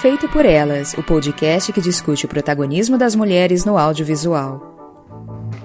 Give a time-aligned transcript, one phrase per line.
[0.00, 4.62] Feito por Elas, o podcast que discute o protagonismo das mulheres no audiovisual.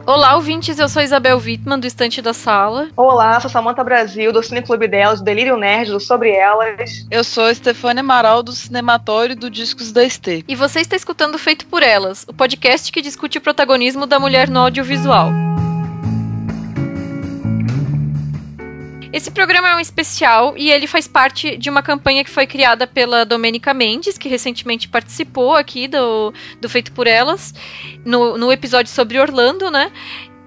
[0.07, 2.89] Olá, ouvintes, eu sou Isabel Wittmann, do Estante da Sala.
[2.97, 7.05] Olá, sou Samanta Brasil, do Cine Clube Delas, do Delírio Nerd, do Sobre Elas.
[7.11, 10.43] Eu sou Estefânia Amaral, do Cinematório do Discos da ST.
[10.47, 14.49] E você está escutando Feito por Elas, o podcast que discute o protagonismo da mulher
[14.49, 15.29] no audiovisual.
[19.13, 22.87] Esse programa é um especial e ele faz parte de uma campanha que foi criada
[22.87, 27.53] pela Domenica Mendes, que recentemente participou aqui do, do Feito por Elas,
[28.03, 29.91] no, no episódio sobre Orlando, né?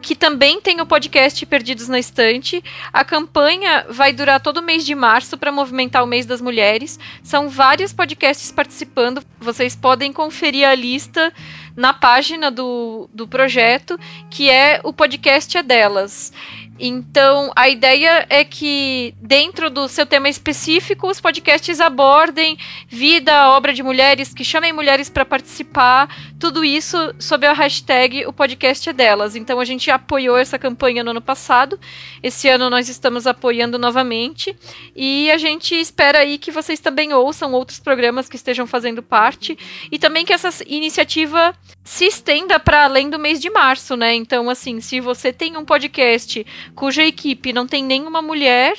[0.03, 2.63] que também tem o podcast Perdidos na Estante.
[2.93, 6.97] A campanha vai durar todo o mês de março para movimentar o mês das mulheres.
[7.25, 9.21] São vários podcasts participando.
[9.41, 11.33] Vocês podem conferir a lista
[11.75, 13.99] na página do, do projeto,
[14.31, 16.33] que é o podcast é delas.
[16.79, 23.73] Então, a ideia é que, dentro do seu tema específico, os podcasts abordem vida, obra
[23.73, 28.93] de mulheres, que chamem mulheres para participar, tudo isso sob a hashtag O Podcast é
[28.93, 29.37] Delas.
[29.37, 31.79] Então, a gente apoiou essa campanha no ano passado,
[32.23, 34.57] esse ano nós estamos apoiando novamente,
[34.95, 39.59] e a gente espera aí que vocês também ouçam outros programas que estejam fazendo parte,
[39.91, 44.15] e também que essa iniciativa se estenda para além do mês de março, né?
[44.15, 46.45] Então, assim, se você tem um podcast
[46.75, 48.77] cuja equipe não tem nenhuma mulher,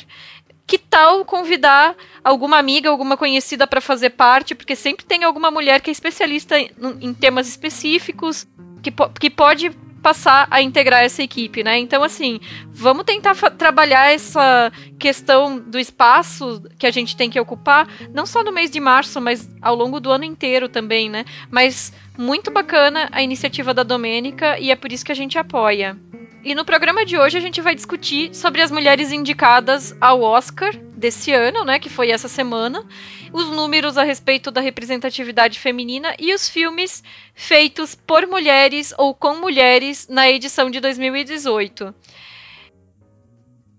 [0.67, 4.53] que tal convidar alguma amiga, alguma conhecida para fazer parte?
[4.53, 6.69] Porque sempre tem alguma mulher que é especialista em,
[7.00, 8.45] em temas específicos,
[8.83, 11.77] que, po que pode passar a integrar essa equipe, né?
[11.79, 12.39] Então, assim,
[12.72, 18.44] vamos tentar trabalhar essa questão do espaço que a gente tem que ocupar, não só
[18.44, 21.25] no mês de março, mas ao longo do ano inteiro também, né?
[21.50, 25.97] Mas muito bacana a iniciativa da Domênica e é por isso que a gente apoia.
[26.47, 30.73] E no programa de hoje a gente vai discutir sobre as mulheres indicadas ao Oscar
[30.95, 32.87] desse ano, né, que foi essa semana,
[33.33, 37.03] os números a respeito da representatividade feminina e os filmes
[37.35, 41.93] feitos por mulheres ou com mulheres na edição de 2018.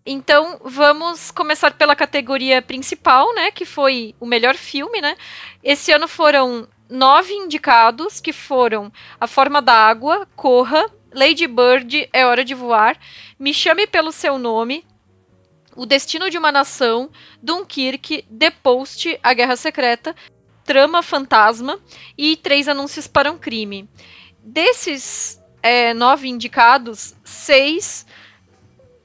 [0.05, 5.17] Então, vamos começar pela categoria principal, né, que foi o melhor filme, né?
[5.65, 10.85] Esse ano foram nove indicados, que foram A Forma da Água, Corra,
[11.19, 12.97] Lady Bird, É Hora de Voar,
[13.41, 14.85] Me Chame Pelo Seu Nome,
[15.75, 17.11] O Destino de uma Nação,
[17.43, 20.15] Dunkirk, The Post, A Guerra Secreta,
[20.65, 21.81] Trama Fantasma
[22.17, 23.91] e Três Anúncios para um Crime.
[24.39, 28.07] Desses é, nove indicados, seis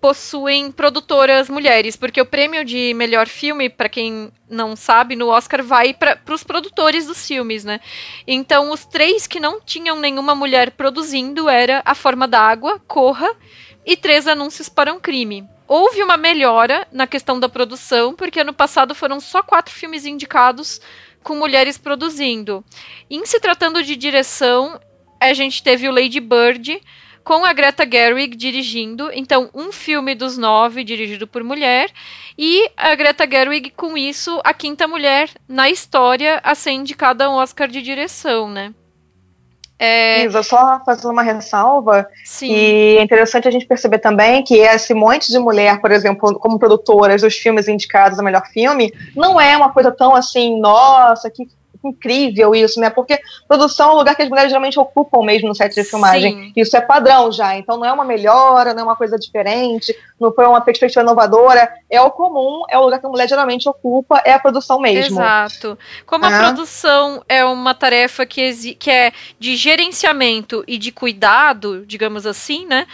[0.03, 5.63] possuem produtoras mulheres, porque o prêmio de melhor filme, para quem não sabe, no Oscar
[5.63, 7.79] vai para os produtores dos filmes, né?
[8.27, 13.33] Então, os três que não tinham nenhuma mulher produzindo era A Forma da Água, Corra
[13.85, 15.47] e Três Anúncios para um Crime.
[15.69, 20.81] Houve uma melhora na questão da produção, porque ano passado foram só quatro filmes indicados
[21.23, 22.61] com mulheres produzindo.
[23.09, 24.77] Em se tratando de direção,
[25.17, 26.81] a gente teve o Lady Bird,
[27.23, 29.09] com a Greta Gerwig dirigindo.
[29.13, 31.89] Então, um filme dos nove dirigido por mulher.
[32.37, 37.35] E a Greta Gerwig, com isso, a quinta mulher na história a ser indicada ao
[37.35, 38.73] Oscar de direção, né?
[39.79, 40.23] É...
[40.23, 42.51] Isa, só fazendo uma ressalva, Sim.
[42.51, 46.59] e é interessante a gente perceber também que esse monte de mulher, por exemplo, como
[46.59, 51.47] produtoras dos filmes indicados a melhor filme, não é uma coisa tão assim, nossa, que
[51.87, 52.89] incrível isso, né?
[52.89, 56.33] Porque produção é um lugar que as mulheres geralmente ocupam mesmo no set de filmagem.
[56.33, 56.53] Sim.
[56.55, 57.57] Isso é padrão já.
[57.57, 61.69] Então não é uma melhora, não é uma coisa diferente, não foi uma perspectiva inovadora.
[61.89, 65.19] É o comum, é o lugar que a mulher geralmente ocupa, é a produção mesmo.
[65.19, 65.77] Exato.
[66.05, 66.37] Como a É.
[66.39, 72.87] produção é uma tarefa que, que é de gerenciamento e de cuidado, digamos assim, né?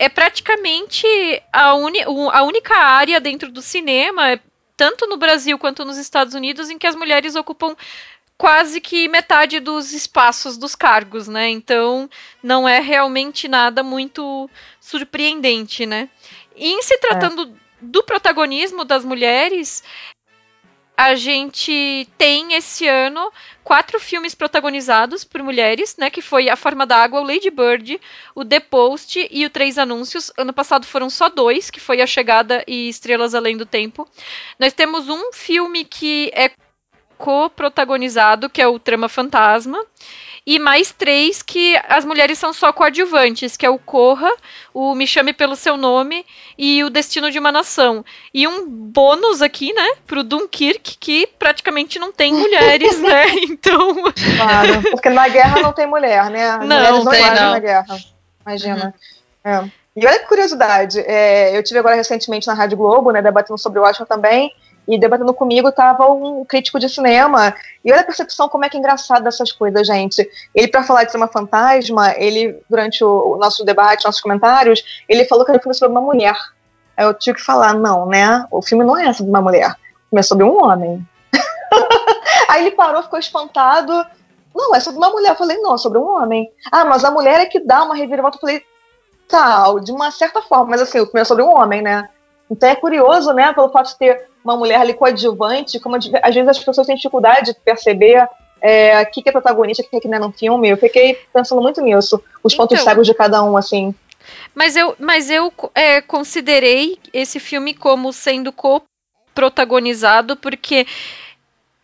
[0.00, 1.06] É praticamente
[1.52, 4.38] a, o- a única área dentro do cinema,
[4.78, 7.76] tanto no Brasil quanto nos Estados Unidos, em que as mulheres ocupam
[8.38, 11.48] quase que metade dos espaços dos cargos, né?
[11.50, 12.08] Então
[12.40, 14.48] não é realmente nada muito
[14.80, 16.08] surpreendente, né?
[16.54, 17.48] E em se tratando é.
[17.82, 19.82] do protagonismo das mulheres,
[20.98, 23.30] a gente tem esse ano
[23.62, 26.10] quatro filmes protagonizados por mulheres, né?
[26.10, 28.00] Que foi A Forma da Água, o Lady Bird,
[28.34, 30.32] o The Post e o Três Anúncios.
[30.36, 34.08] Ano passado foram só dois, que foi A Chegada e Estrelas Além do Tempo.
[34.58, 36.50] Nós temos um filme que é
[37.16, 39.80] co-protagonizado, que é o Trama Fantasma
[40.48, 44.32] e mais três que as mulheres são só coadjuvantes, que é o Corra,
[44.72, 46.24] o Me Chame Pelo Seu Nome
[46.56, 48.02] e o Destino de uma Nação.
[48.32, 53.94] E um bônus aqui, né, pro Dunkirk, que praticamente não tem mulheres, né, então...
[54.36, 56.48] Claro, porque na guerra não tem mulher, né?
[56.48, 57.50] As não, não tem não.
[57.50, 57.98] na guerra,
[58.40, 58.94] imagina.
[59.44, 59.52] Uhum.
[59.52, 59.70] É.
[59.94, 63.80] E olha que curiosidade, é, eu tive agora recentemente na Rádio Globo, né, debatendo sobre
[63.80, 64.50] o Oscar também,
[64.88, 67.54] e debatendo comigo estava um crítico de cinema.
[67.84, 70.26] E olha a percepção, como é que é engraçado dessas coisas, gente.
[70.54, 75.44] Ele, para falar de uma fantasma, ele, durante o, nosso debate, nossos comentários, ele falou
[75.44, 76.36] que era um filme sobre uma mulher.
[76.96, 78.46] Aí eu tive que falar, não, né?
[78.50, 79.72] O filme não é sobre uma mulher.
[79.72, 81.06] O filme é sobre um homem.
[82.48, 83.92] Aí ele parou, ficou espantado.
[84.54, 85.30] Não, é sobre uma mulher.
[85.32, 86.50] Eu falei, não, é sobre um homem.
[86.72, 88.38] Ah, mas a mulher é que dá uma reviravolta.
[88.38, 88.62] Eu falei,
[89.28, 90.70] tá, de uma certa forma.
[90.70, 92.08] Mas assim, o filme é sobre um homem, né?
[92.50, 96.48] Então é curioso, né, pelo fato de ter uma mulher ali coadjuvante, como às vezes
[96.48, 98.26] as pessoas têm dificuldade de perceber
[98.60, 100.70] é, o que, é protagonista, o que, é que não é no filme.
[100.70, 103.94] Eu fiquei pensando muito nisso, os pontos então, cegos de cada um, assim.
[104.54, 110.86] Mas eu, mas eu é, considerei esse filme como sendo co-protagonizado, porque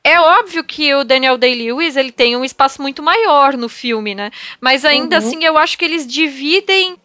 [0.03, 4.31] é óbvio que o Daniel Day-Lewis ele tem um espaço muito maior no filme, né?
[4.61, 5.27] Mas ainda uhum.
[5.27, 6.97] assim eu acho que eles dividem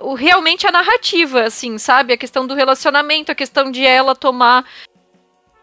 [0.00, 2.12] o, realmente a narrativa, assim, sabe?
[2.12, 4.64] A questão do relacionamento, a questão de ela tomar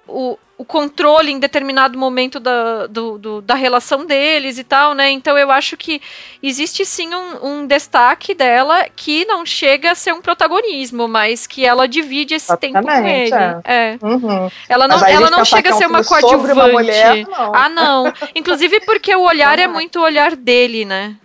[0.08, 5.12] o, o controle em determinado momento da, do, do, da relação deles e tal, né?
[5.12, 6.02] Então eu acho que
[6.42, 11.66] existe sim um, um, destaque dela que não chega a ser um protagonismo, mas que
[11.66, 13.34] ela divide esse Exatamente, tempo com ele.
[13.34, 13.62] É.
[13.66, 14.00] é.
[14.02, 14.50] Uhum.
[14.70, 16.54] Ela não, ela não chega a ser uma coadjuvante.
[16.54, 17.56] Uma mulher, não.
[17.56, 18.14] Ah, não.
[18.34, 21.16] Inclusive porque o olhar é muito o olhar dele, né?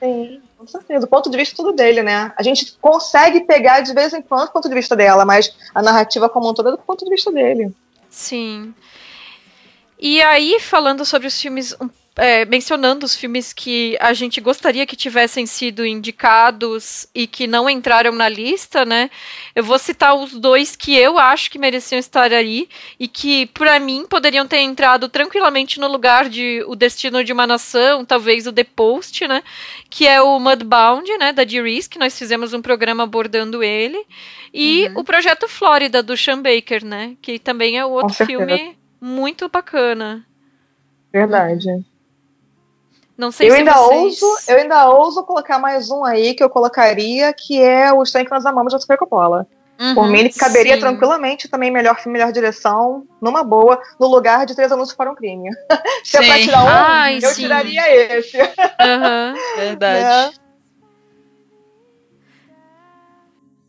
[0.00, 0.40] Sim.
[0.60, 2.34] Com certeza, o ponto de vista tudo dele, né?
[2.36, 5.80] A gente consegue pegar de vez em quando o ponto de vista dela, mas a
[5.80, 7.74] narrativa como um todo é do ponto de vista dele.
[8.10, 8.74] Sim.
[9.98, 11.88] E aí, falando sobre os filmes um
[12.20, 17.68] é, mencionando os filmes que a gente gostaria que tivessem sido indicados e que não
[17.68, 19.08] entraram na lista, né?
[19.54, 22.68] Eu vou citar os dois que eu acho que mereciam estar aí
[22.98, 27.46] e que, para mim, poderiam ter entrado tranquilamente no lugar de O Destino de uma
[27.46, 29.42] Nação, talvez o The Post, né?
[29.88, 31.32] Que é o Mudbound, né?
[31.32, 34.04] Da Dee que nós fizemos um programa abordando ele.
[34.52, 35.00] E uhum.
[35.00, 37.16] o Projeto Flórida, do Sean Baker, né?
[37.22, 40.26] Que também é outro filme muito bacana.
[41.10, 41.82] Verdade.
[43.20, 44.22] Não sei eu se ainda vocês...
[44.22, 48.24] ouso, eu ainda ouso colocar mais um aí que eu colocaria, que é o Estranho
[48.24, 49.46] que Nós Amamos de Sofia Coppola.
[49.78, 50.80] Uhum, Por mim, ele caberia sim.
[50.80, 55.14] tranquilamente também melhor filme, melhor direção, numa boa, no lugar de Três Anúncios para um
[55.14, 55.50] Crime.
[56.02, 57.42] Se é pra tirar um, Ai, eu sim.
[57.42, 58.38] tiraria esse.
[58.38, 60.34] Uhum, verdade.
[60.36, 60.40] É.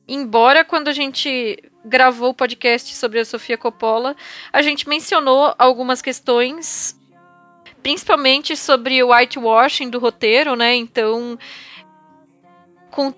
[0.07, 4.15] Embora quando a gente gravou o podcast sobre a Sofia Coppola,
[4.53, 6.95] a gente mencionou algumas questões
[7.81, 10.75] principalmente sobre o whitewashing do roteiro, né?
[10.75, 11.37] Então,
[12.89, 13.13] com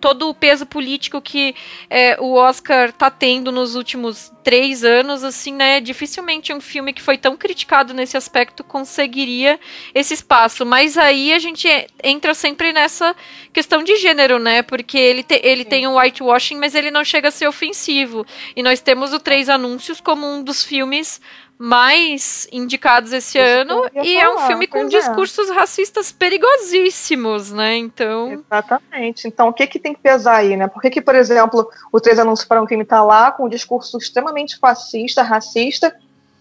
[0.00, 1.54] todo o peso político que
[1.88, 5.80] é, o Oscar tá tendo nos últimos três anos, assim, né?
[5.80, 9.58] Dificilmente um filme que foi tão criticado nesse aspecto conseguiria
[9.94, 10.64] esse espaço.
[10.66, 11.68] Mas aí a gente
[12.02, 13.14] entra sempre nessa
[13.52, 14.62] questão de gênero, né?
[14.62, 18.26] Porque ele, te, ele tem um whitewashing, mas ele não chega a ser ofensivo.
[18.56, 21.20] E nós temos o Três Anúncios como um dos filmes
[21.62, 24.86] mais indicados esse Isso ano e falar, é um filme com é.
[24.86, 27.76] discursos racistas perigosíssimos, né?
[27.76, 28.32] Então.
[28.32, 29.28] Exatamente.
[29.28, 30.66] Então, o que que tem que pesar aí, né?
[30.66, 33.48] Por que, que por exemplo, o Três Anúncios para um Crime tá lá com um
[33.48, 35.94] discurso extremamente fascista, racista,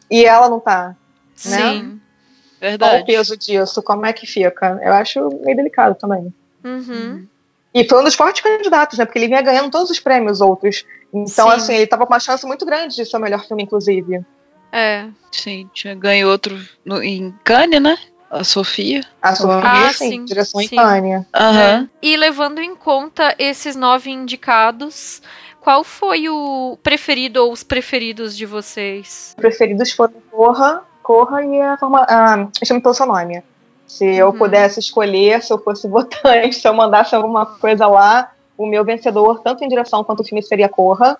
[0.10, 0.96] e ela não tá?
[1.46, 1.58] Né?
[1.74, 2.02] Sim.
[2.60, 2.92] Verdade.
[2.92, 3.82] Qual o peso disso?
[3.82, 4.80] Como é que fica?
[4.84, 6.32] Eu acho meio delicado também.
[6.64, 7.26] Uhum.
[7.74, 9.06] E foi um dos fortes candidatos, né?
[9.06, 10.86] Porque ele vinha ganhando todos os prêmios outros.
[11.14, 11.56] Então, Sim.
[11.56, 14.24] assim, ele tava com uma chance muito grande de ser o melhor filme, inclusive.
[14.72, 15.08] É.
[15.32, 17.98] Sim, tinha ganho outro no, em Cannes, né?
[18.30, 19.02] A Sofia.
[19.22, 20.68] A Sofia, ah, sim, sim, direção sim.
[20.68, 21.20] em Cannes.
[21.20, 21.90] Uhum.
[22.02, 25.22] E levando em conta esses nove indicados,
[25.62, 29.36] qual foi o preferido ou os preferidos de vocês?
[29.38, 32.06] Preferidos foram Corra, Corra e a forma.
[32.10, 33.44] Ah, chama pelo seu nome.
[33.88, 34.12] Se uhum.
[34.12, 38.84] eu pudesse escolher, se eu fosse votante, se eu mandasse alguma coisa lá, o meu
[38.84, 41.18] vencedor, tanto em direção quanto o filme, seria Corra.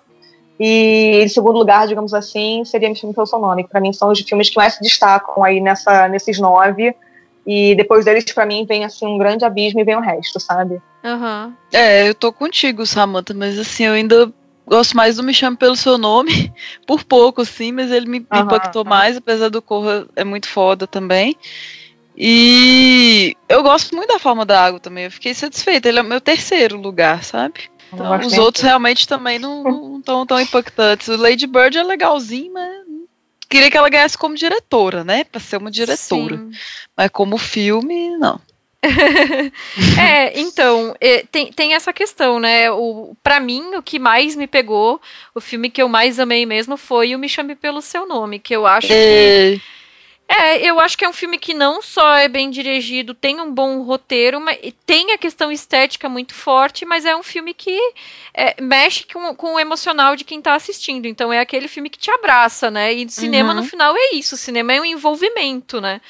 [0.58, 3.92] E em segundo lugar, digamos assim, seria Me Chame Pelo Seu Nome, que pra mim
[3.92, 6.94] são os filmes que mais se destacam aí nessa, nesses nove.
[7.46, 10.80] E depois deles, pra mim, vem assim um grande abismo e vem o resto, sabe?
[11.02, 11.52] Uhum.
[11.72, 14.32] É, eu tô contigo, Samantha, mas assim, eu ainda
[14.66, 16.52] gosto mais do Me Chame Pelo Seu Nome,
[16.86, 18.90] por pouco, sim, mas ele me, me impactou aham.
[18.90, 21.36] mais, apesar do Corra é muito foda também.
[22.16, 26.04] E eu gosto muito da Forma da Água também, eu fiquei satisfeita, ele é o
[26.04, 27.72] meu terceiro lugar, sabe?
[27.92, 31.08] Então, os outros realmente também não estão tão impactantes.
[31.08, 32.81] O Lady Bird é legalzinho, mas
[33.52, 35.24] queria que ela ganhasse como diretora, né?
[35.24, 36.36] Pra ser uma diretora.
[36.36, 36.50] Sim.
[36.96, 38.40] Mas como filme, não.
[40.00, 40.94] É, então,
[41.30, 42.70] tem, tem essa questão, né?
[42.70, 45.00] O, pra mim, o que mais me pegou,
[45.34, 48.54] o filme que eu mais amei mesmo foi o Me Chame Pelo Seu Nome, que
[48.56, 49.60] eu acho que.
[50.38, 53.40] É, É, eu acho que é um filme que não só é bem dirigido, tem
[53.40, 57.78] um bom roteiro, mas tem a questão estética muito forte, mas é um filme que
[58.34, 61.06] é, mexe com, com o emocional de quem tá assistindo.
[61.06, 62.92] Então é aquele filme que te abraça, né?
[62.92, 63.56] E cinema Uhum.
[63.56, 66.00] no final é isso, cinema é um envolvimento, né?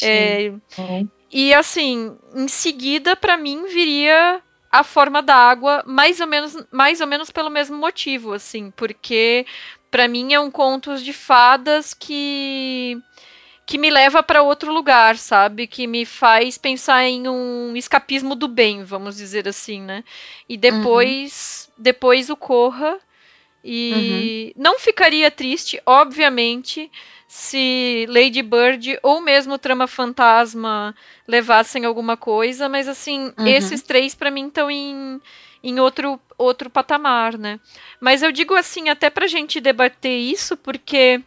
[0.00, 0.52] É,
[1.30, 4.40] e assim, em seguida, pra mim, viria
[4.70, 9.46] a forma da água, mais ou menos, mais ou menos pelo mesmo motivo, assim, porque
[9.90, 13.00] pra mim é um contos de fadas que
[13.66, 15.66] que me leva pra outro lugar, sabe?
[15.66, 20.04] Que me faz pensar em um escapismo do bem, vamos dizer assim, né?
[20.48, 22.98] E depois, depois o Corra
[23.64, 26.90] e não ficaria triste, obviamente,
[27.26, 30.94] se Lady Bird ou mesmo Trama Fantasma
[31.26, 33.46] levassem alguma coisa, mas assim, Uhum.
[33.46, 35.20] esses três pra mim estão em,
[35.62, 37.58] em outro, outro patamar, né?
[38.00, 41.22] Mas eu digo assim, até pra gente debater isso, porque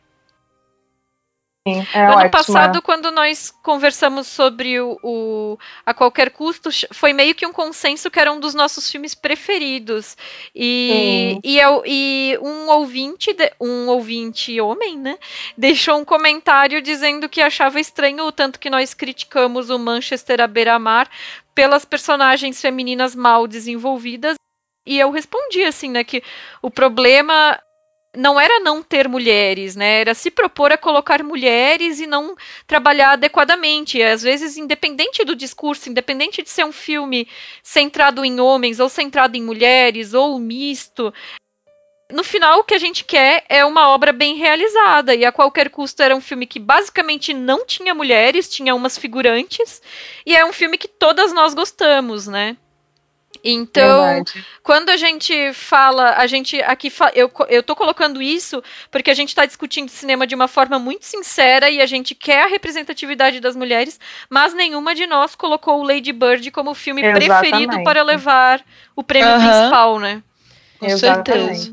[1.67, 2.81] Sim, é ano passado, é.
[2.81, 8.19] quando nós conversamos sobre o, o A Qualquer Custo, foi meio que um consenso que
[8.19, 10.15] era um dos nossos filmes preferidos.
[10.55, 15.17] E, e, eu- e um ouvinte, de- um ouvinte homem, né,
[15.57, 20.47] deixou um comentário dizendo que achava estranho o tanto que nós criticamos o Manchester à
[20.47, 21.09] beira-mar
[21.53, 24.35] pelas personagens femininas mal desenvolvidas.
[24.85, 26.23] E eu respondi assim, né, que
[26.61, 27.59] o problema
[28.17, 30.01] não era não ter mulheres, né?
[30.01, 34.01] Era se propor a colocar mulheres e não trabalhar adequadamente.
[34.01, 37.27] Às vezes, independente do discurso, independente de ser um filme
[37.61, 41.13] centrado em homens ou centrado em mulheres ou misto,
[42.11, 45.13] no final o que a gente quer é uma obra bem realizada.
[45.13, 49.81] E a qualquer custo era um filme que basicamente não tinha mulheres, tinha umas figurantes,
[50.25, 52.57] e é um filme que todas nós gostamos, né?
[53.43, 54.45] Então, Verdade.
[54.63, 59.13] quando a gente fala, a gente aqui fa- eu, eu tô colocando isso porque a
[59.13, 63.39] gente está discutindo cinema de uma forma muito sincera e a gente quer a representatividade
[63.39, 67.27] das mulheres, mas nenhuma de nós colocou o Lady Bird como o filme Exatamente.
[67.27, 68.61] preferido para levar
[68.95, 69.47] o prêmio Aham.
[69.59, 70.23] principal, né?
[70.79, 71.59] Com Exatamente.
[71.63, 71.71] certeza.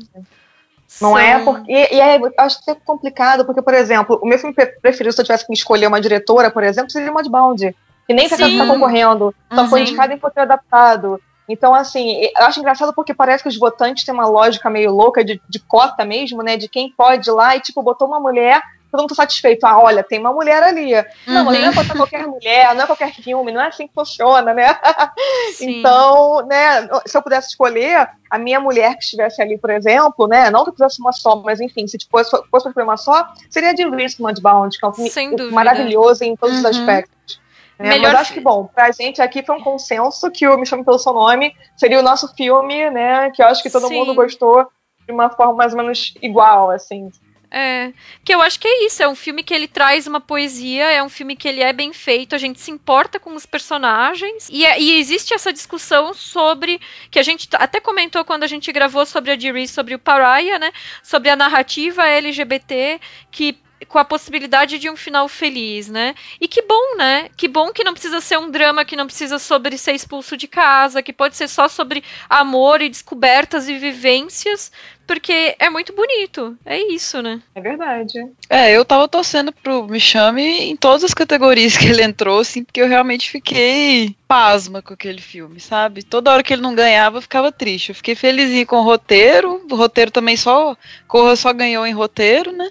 [1.01, 1.71] Não é São- porque.
[1.71, 4.67] E, e é, eu acho que é complicado, porque, por exemplo, o meu filme pre-
[4.81, 7.75] preferido, se eu tivesse que escolher uma diretora, por exemplo, seria Mudbound.
[8.07, 8.57] Que nem tá, Sim.
[8.57, 9.87] tá concorrendo, só foi Uhum.
[9.87, 11.19] indicado em roteiro adaptado.
[11.47, 15.23] Então, assim, eu acho engraçado porque parece que os votantes têm uma lógica meio louca
[15.23, 16.57] de, de cota mesmo, né?
[16.57, 18.61] De quem pode ir lá e, tipo, botou uma mulher,
[18.91, 19.63] todo mundo tá satisfeito.
[19.65, 20.93] Ah, olha, tem uma mulher ali.
[21.27, 23.93] Não, mas não é botar qualquer mulher, não é qualquer filme, não é assim que
[23.93, 24.75] funciona, né?
[25.53, 25.79] Sim.
[25.79, 30.49] Então, né, se eu pudesse escolher a minha mulher que estivesse ali, por exemplo, né,
[30.49, 33.27] não que eu quisesse uma só, mas enfim, se fosse, fosse pra escolher uma só,
[33.49, 36.69] seria de Reese Mudbound, que é um filme maravilhoso em todos os Uhum.
[36.71, 37.44] aspectos.
[37.77, 40.65] Né, Melhor mas acho que, bom, pra gente aqui foi um consenso que o Me
[40.65, 43.95] Chame Pelo Seu Nome seria o nosso filme, né, que eu acho que todo Sim.
[43.95, 44.65] mundo gostou
[45.05, 47.11] de uma forma mais ou menos igual, assim.
[47.51, 50.91] É, que eu acho que é isso, é um filme que ele traz uma poesia,
[50.91, 54.49] é um filme que ele é bem feito, a gente se importa com os personagens,
[54.51, 58.71] e, é- e existe essa discussão sobre, que a gente até comentou quando a gente
[58.73, 62.99] gravou sobre a Diri, sobre o Pariah, né, sobre a narrativa LGBT,
[63.31, 66.15] que com a possibilidade de um final feliz, né?
[66.39, 67.29] E que bom, né?
[67.35, 70.47] Que bom que não precisa ser um drama, que não precisa sobre ser expulso de
[70.47, 74.71] casa, que pode ser só sobre amor e descobertas e vivências,
[75.05, 76.57] porque é muito bonito.
[76.65, 77.41] É isso, né?
[77.53, 78.25] É verdade.
[78.49, 82.63] É, eu tava torcendo pro Me Chame em todas as categorias que ele entrou, assim,
[82.63, 86.01] porque eu realmente fiquei pasma com aquele filme, sabe?
[86.01, 87.89] Toda hora que ele não ganhava, eu ficava triste.
[87.89, 90.75] Eu fiquei felizinho com o roteiro, o roteiro também só.
[91.07, 92.69] Corra só ganhou em roteiro, né?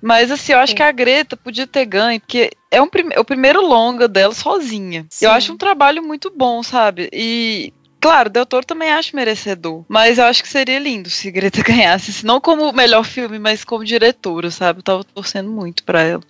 [0.00, 0.76] Mas assim, eu acho Sim.
[0.76, 5.06] que a Greta podia ter ganho, porque é um prime- o primeiro longa dela sozinha.
[5.10, 5.24] Sim.
[5.26, 7.08] Eu acho um trabalho muito bom, sabe?
[7.12, 9.84] E Claro, Del Toro também acho merecedor.
[9.88, 12.12] Mas eu acho que seria lindo se Greta ganhasse.
[12.12, 14.78] Se não como melhor filme, mas como diretora, sabe?
[14.78, 16.22] Eu tava torcendo muito pra ela.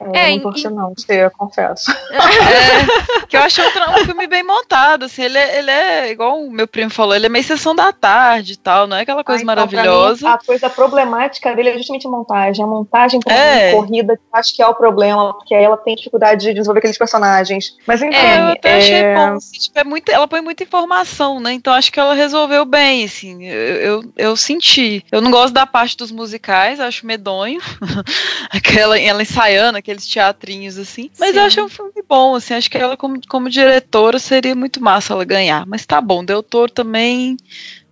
[0.00, 1.90] É, É, não torci não, você, eu confesso.
[2.10, 6.50] É, que eu acho um, filme bem montado, assim, ele é, ele é, igual o
[6.50, 9.42] meu primo falou, ele é meio sessão da tarde e tal, não é aquela coisa
[9.42, 10.26] então, maravilhosa.
[10.26, 12.64] mim, a coisa problemática dele é justamente a montagem.
[12.64, 13.72] A montagem pra É.
[13.72, 17.76] corrida, acho que é o problema, porque aí ela tem dificuldade de desenvolver aqueles personagens.
[17.86, 20.62] Mas enfim, É, eu até achei é, bom, assim, tipo, é muito, ela põe muita
[20.64, 21.52] informação, né?
[21.52, 23.44] Então acho que ela resolveu bem, assim.
[23.46, 25.04] Eu, eu, eu senti.
[25.12, 27.60] Eu não gosto da parte dos musicais, acho medonho.
[28.50, 31.10] Aquela, ela ensaiando, aqueles teatrinhos, assim.
[31.18, 31.46] Mas eu Sim.
[31.46, 32.54] acho um filme bom, assim.
[32.54, 35.66] Acho que ela, como, como diretora, seria muito massa ela ganhar.
[35.66, 37.36] Mas tá bom, Del Toro também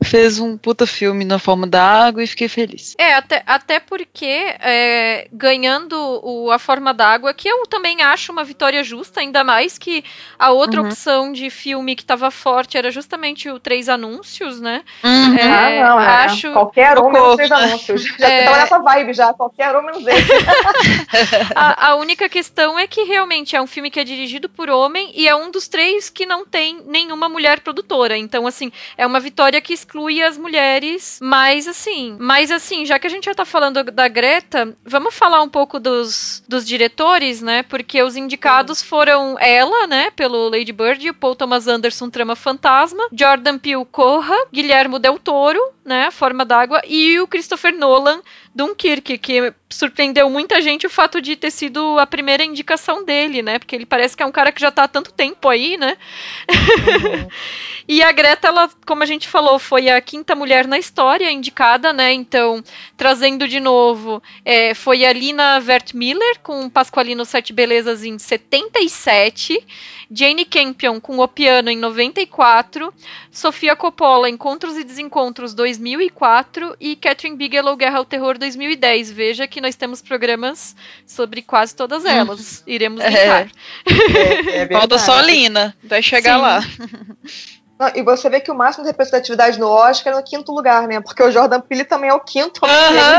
[0.02, 2.94] fez um puta filme na forma da água e fiquei feliz.
[2.98, 4.24] É, até, até porque
[4.60, 9.76] é, ganhando o A Forma d'Água, que eu também acho uma vitória justa, ainda mais
[9.76, 10.04] que
[10.38, 10.86] a outra Uhum.
[10.88, 14.82] opção de filme que tava forte era justamente o Três Anúncios, né?
[15.04, 15.36] Uhum.
[15.36, 16.06] É, ah, não, é.
[16.24, 18.04] acho- Qualquer um menos três anúncios.
[18.18, 18.44] Já É.
[18.44, 20.28] tava nessa vibe já, qualquer um menos esse.
[21.54, 25.10] A, a única questão é que realmente é um filme que é dirigido por homem
[25.14, 28.16] e é um dos três que não tem nenhuma mulher produtora.
[28.16, 31.18] Então, assim, é uma vitória que exclui as mulheres.
[31.22, 35.42] Mas, assim, mas assim, já que a gente já tá falando da Greta, vamos falar
[35.42, 37.62] um pouco dos, dos diretores, né?
[37.62, 40.10] Porque os indicados foram ela, né?
[40.10, 45.60] Pelo Lady Bird, o Paul Thomas Anderson, Trama Fantasma, Jordan Peele, Corra, Guilhermo Del Toro,
[45.84, 46.10] né?
[46.10, 48.20] Forma d'Água, e o Christopher Nolan,
[48.54, 53.58] Dunkirk, que surpreendeu muita gente o fato de ter sido a primeira indicação dele, né?
[53.58, 55.96] Porque ele parece que é um cara que já tá há tanto tempo aí, né?
[57.86, 61.92] e a Greta, ela, como a gente falou, foi a quinta mulher na história indicada,
[61.92, 62.12] né?
[62.12, 62.62] Então,
[62.96, 69.62] trazendo de novo, é, foi a Lina Wertmiller com Pasqualino Sete Belezas em 77,
[70.10, 72.92] Jane Campion com O Piano em 94,
[73.30, 79.12] Sofia Coppola Encontros e Desencontros 2004 e Catherine Bigelow Guerra ao Terror 2010.
[79.12, 80.74] Veja que nós temos programas
[81.06, 82.62] sobre quase todas elas.
[82.66, 83.08] Iremos É.
[83.10, 83.50] linkar.
[84.48, 86.42] É Falta só Lina, vai chegar Sim.
[86.42, 86.60] lá.
[87.78, 90.88] Não, e você vê que o máximo de representatividade no Oscar é no quinto lugar,
[90.88, 91.00] né?
[91.00, 92.60] Porque o Jordan Peele também é o quinto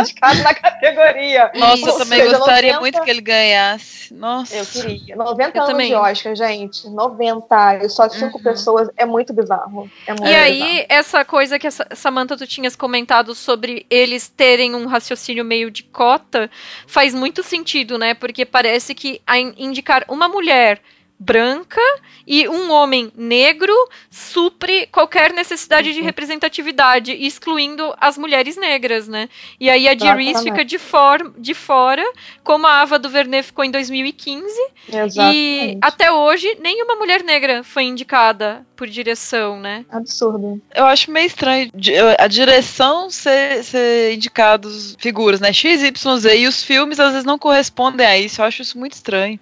[0.01, 1.51] indicado na categoria.
[1.55, 4.13] Nossa, eu Ou também seja, gostaria 90 muito que ele ganhasse.
[4.13, 4.55] Nossa.
[4.55, 5.15] Eu queria.
[5.15, 5.87] 90 Eu anos também.
[5.89, 6.89] de Oscar, gente.
[6.89, 7.77] 90.
[7.85, 8.43] E só cinco Uhum.
[8.43, 8.89] pessoas.
[8.97, 9.89] É muito bizarro.
[10.05, 10.85] É muito E aí, bizarro.
[10.89, 15.72] essa coisa que a Sa- Samantha tu tinhas comentado sobre eles terem um raciocínio meio
[15.72, 16.50] de cota
[16.85, 18.13] faz muito sentido, né?
[18.13, 19.22] Porque parece que
[19.57, 20.81] indicar uma mulher
[21.20, 21.82] branca
[22.25, 23.74] e um homem negro
[24.10, 25.96] supre qualquer necessidade Uhum.
[25.96, 29.27] de representatividade, excluindo as mulheres negras, né?
[29.60, 30.44] E aí a Exatamente.
[30.44, 32.03] fica de, for de fora,
[32.44, 34.48] como a Ava DuVernay ficou em 2015,
[34.88, 35.77] e Exatamente.
[35.82, 39.84] até hoje nenhuma mulher negra foi indicada por direção, né?
[39.90, 40.62] Absurdo.
[40.74, 41.70] Eu acho meio estranho
[42.18, 45.51] a direção ser, ser indicados figuras, né?
[45.51, 46.38] X, Y, Z.
[46.38, 48.42] E os filmes às vezes não correspondem a isso.
[48.42, 49.38] Eu acho isso muito estranho.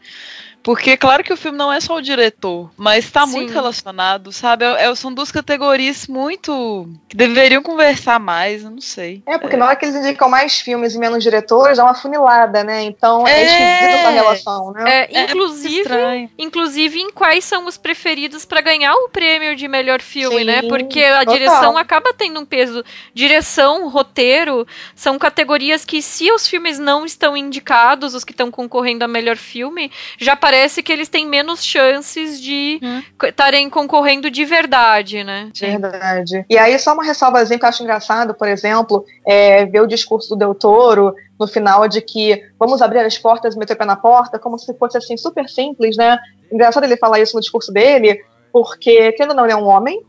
[0.68, 4.66] Porque, claro que o filme não é só o diretor, mas está muito relacionado, sabe?
[4.66, 6.90] É- é- são duas categorias muito.
[7.08, 9.24] que deveriam conversar mais, eu não sei.
[9.26, 12.66] É, porque na hora que eles indicam mais filmes e menos diretores, dá uma funilada,
[12.66, 12.84] né?
[12.84, 13.44] Então é, É.
[13.46, 14.84] esquisita essa relação, né?
[15.04, 16.30] É, É inclusive, Estranho.
[16.38, 20.64] inclusive em quais são os preferidos para ganhar o prêmio de melhor filme, Sim, né?
[20.64, 21.34] Porque a total.
[21.34, 22.84] direção acaba tendo um peso.
[23.14, 29.06] Direção, roteiro, são categorias que se os filmes não estão indicados, os que estão concorrendo
[29.06, 33.04] a melhor filme, já parece que eles têm menos chances de Hum.
[33.24, 35.50] estarem concorrendo de verdade, né?
[35.54, 36.46] Verdade.
[36.50, 40.30] E aí, só uma ressalvazinha que eu acho engraçado, por exemplo, é ver o discurso
[40.30, 43.86] do Del Toro no final de que vamos abrir as portas e meter o pé
[43.86, 46.18] na porta, como se fosse assim, super simples, né?
[46.52, 48.20] Engraçado ele falar isso no discurso dele,
[48.52, 50.02] porque, querendo ou não, ele é um homem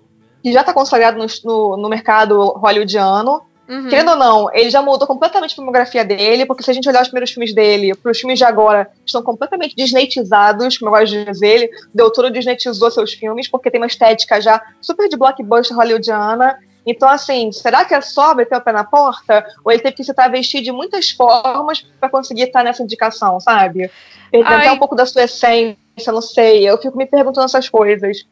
[0.43, 3.43] que já está consagrado no, no, no mercado hollywoodiano.
[3.69, 3.89] Uhum.
[3.89, 7.03] Querendo ou não, ele já mudou completamente a filmografia dele, porque se a gente olhar
[7.03, 11.13] os primeiros filmes dele, para os filmes de agora, estão completamente desnetizados, como eu gosto
[11.13, 11.67] de dizer ele.
[11.93, 16.59] O Del Toro desnetizou seus filmes, porque tem uma estética já super de blockbuster hollywoodiana.
[16.87, 19.45] Então, assim, será que é só meter o pé na porta?
[19.63, 23.91] Ou ele teve que se travestir de muitas formas para conseguir estar nessa indicação, sabe?
[24.31, 25.77] Perder até um pouco da sua essência,
[26.07, 26.67] não sei.
[26.67, 28.25] Eu fico me perguntando essas coisas.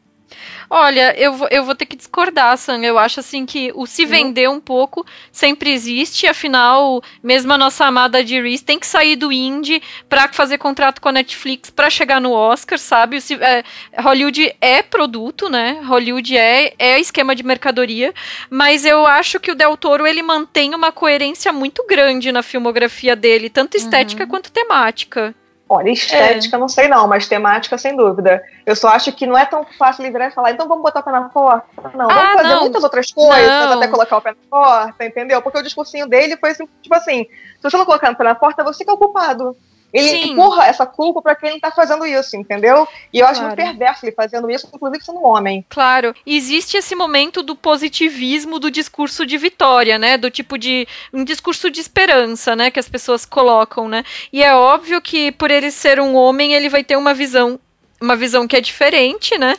[0.69, 2.83] Olha, eu vou, eu vou ter que discordar, Sam.
[2.83, 7.85] Eu acho assim que o se vender um pouco sempre existe, afinal, mesmo a nossa
[7.85, 11.89] amada de Reese tem que sair do indie pra fazer contrato com a Netflix pra
[11.89, 13.21] chegar no Oscar, sabe?
[13.21, 13.63] Se- é,
[13.99, 15.79] Hollywood é produto, né?
[15.85, 18.13] Hollywood é, é esquema de mercadoria,
[18.49, 23.15] mas eu acho que o Del Toro ele mantém uma coerência muito grande na filmografia
[23.15, 25.33] dele, tanto estética quanto temática.
[25.69, 28.41] Olha, estética, não sei não, mas temática, sem dúvida.
[28.65, 31.01] Eu só acho que não é tão fácil ele virar e falar, então vamos botar
[31.01, 31.67] o pé na porta.
[31.93, 32.59] Não, vamos Ah, fazer não.
[32.61, 33.73] muitas outras coisas Não.
[33.77, 35.41] até colocar o pé na porta, entendeu?
[35.41, 37.25] Porque o discursinho dele foi assim, tipo assim,
[37.57, 39.57] se você não colocar o pé na porta, você que é o culpado.
[39.93, 40.31] Ele Sim.
[40.31, 42.87] empurra essa culpa pra quem tá fazendo isso, entendeu?
[43.11, 45.65] E eu acho muito perverso ele fazendo isso, inclusive sendo homem.
[45.69, 50.17] Claro, existe esse momento do positivismo do discurso de vitória, né?
[50.17, 52.69] Do tipo de um discurso de esperança, né?
[52.69, 54.03] Que as pessoas colocam, né?
[54.31, 57.59] E é óbvio que por ele ser um homem, ele vai ter uma visão,
[58.01, 59.55] uma visão que é diferente, né?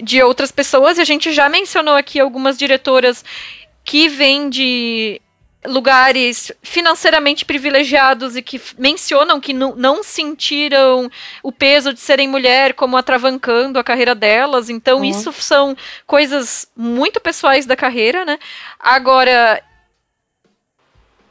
[0.00, 0.98] De outras pessoas.
[0.98, 3.24] E a gente já mencionou aqui algumas diretoras
[3.84, 5.20] que vêm de
[5.64, 11.10] lugares financeiramente privilegiados e que mencionam que não, sentiram
[11.42, 14.68] o peso de serem mulher como atravancando a carreira delas.
[14.68, 15.04] Então, Uhum.
[15.04, 18.38] isso são coisas muito pessoais da carreira, né?
[18.78, 19.62] Agora,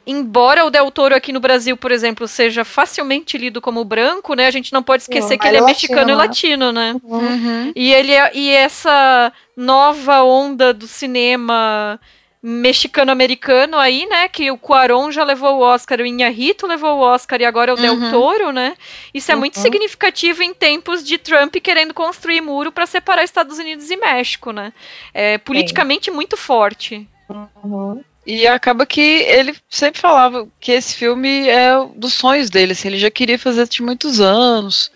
[0.06, 4.46] embora o Del Toro aqui no Brasil, por exemplo, seja facilmente lido como branco, né?
[4.46, 6.14] A gente não pode esquecer Uhum, que ele é mexicano e né?
[6.14, 6.96] latino, né?
[7.02, 7.72] Uhum.
[7.76, 12.00] E ele é- e essa nova onda do cinema
[12.42, 14.28] mexicano-americano aí, né?
[14.28, 17.74] Que o Cuarón já levou o Oscar, o Inharrito levou o Oscar e agora é
[17.74, 18.10] o Del Uhum.
[18.10, 18.74] Toro, né?
[19.14, 19.62] Isso é muito Uhum.
[19.62, 24.72] significativo em tempos de Trump querendo construir muro para separar Estados Unidos e México, né?
[25.14, 27.08] É politicamente muito forte.
[27.28, 28.02] Uhum.
[28.26, 32.98] E acaba que ele sempre falava que esse filme é dos sonhos dele, assim, ele
[32.98, 34.90] já queria fazer de muitos anos.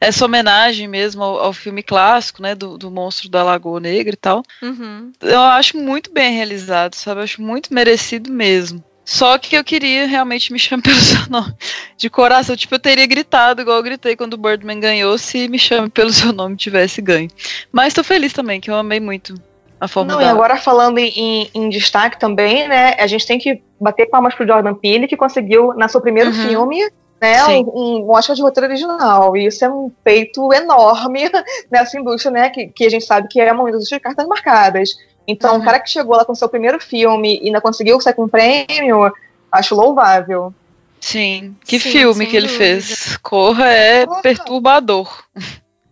[0.00, 4.16] Essa homenagem mesmo ao, ao filme clássico, né, do, do monstro da Lagoa Negra e
[4.16, 4.42] tal.
[4.62, 5.12] Uhum.
[5.20, 7.20] Eu acho muito bem realizado, sabe?
[7.20, 8.82] Eu acho muito merecido mesmo.
[9.04, 11.52] Só que eu queria realmente me chamar pelo seu nome.
[11.96, 15.58] De coração, tipo, eu teria gritado igual eu gritei quando o Birdman ganhou se me
[15.58, 17.28] chame pelo seu nome tivesse ganho.
[17.72, 19.34] Mas tô feliz também, que eu amei muito
[19.80, 20.30] a forma Não, e da...
[20.30, 22.94] agora falando em, em- em destaque também, né?
[22.98, 26.42] A gente tem que bater palmas pro Jordan Peele, que conseguiu, na seu primeiro Uhum.
[26.48, 27.64] filme, né, Sim.
[27.68, 29.36] um, um Oscar de roteiro original.
[29.36, 31.30] E isso é um feito enorme
[31.70, 32.50] nessa indústria, né?
[32.50, 34.90] Que, que a gente sabe que é uma indústria de cartas marcadas.
[35.28, 35.60] Então, Uhum.
[35.60, 38.28] o cara que chegou lá com seu primeiro filme e ainda conseguiu sair com um
[38.28, 39.12] prêmio,
[39.52, 40.52] acho louvável.
[41.00, 42.64] Sim, que Sim, filme que ele dúvida.
[42.64, 43.16] fez.
[43.18, 44.22] Corra é Corra.
[44.22, 45.24] perturbador.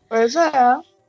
[0.08, 0.50] Pois é.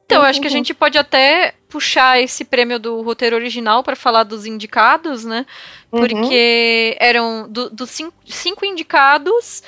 [0.06, 0.56] Então, eu acho que a Uhum.
[0.58, 5.46] gente pode até puxar esse prêmio do roteiro original para falar dos indicados, né?
[5.92, 6.00] Uhum.
[6.00, 9.62] Porque eram do- dos cin- cinco indicados,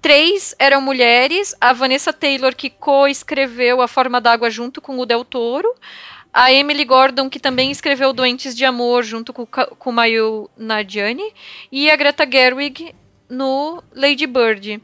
[0.00, 1.54] três eram mulheres.
[1.60, 5.72] A Vanessa Taylor, que co-escreveu A Forma d'Água junto com o Del Toro.
[6.32, 11.32] A Emily Gordon, que também escreveu Doentes de Amor junto com, com Mayu Nadjani.
[11.72, 12.94] E a Greta Gerwig
[13.28, 14.80] no Lady Bird.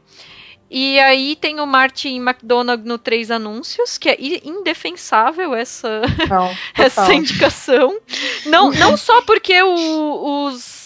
[0.69, 7.13] E aí tem o Martin McDonagh no Três Anúncios, que é indefensável essa, Não, essa
[7.13, 7.97] indicação.
[8.45, 10.76] Não, não só porque o- os,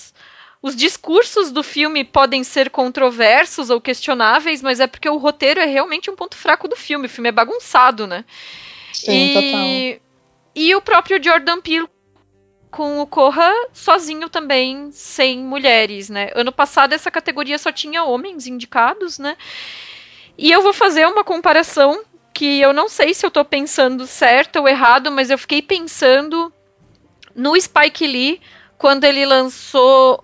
[0.62, 5.65] os discursos do filme podem ser controversos ou questionáveis, mas é porque o roteiro é
[5.65, 7.08] realmente um ponto fraco do filme.
[7.08, 8.24] O filme é bagunçado, né?
[8.93, 9.60] Sim, total.
[9.60, 10.02] e,
[10.56, 11.89] e o próprio Jordan Peele
[12.69, 16.30] com o Corra sozinho também, sem mulheres, né?
[16.36, 19.36] Ano passado essa categoria só tinha homens indicados, né?
[20.38, 24.58] E eu vou fazer uma comparação que eu não sei se eu tô pensando certo
[24.58, 26.54] ou errado, mas eu fiquei pensando
[27.36, 28.41] no Spike Lee
[28.78, 30.24] quando ele lançou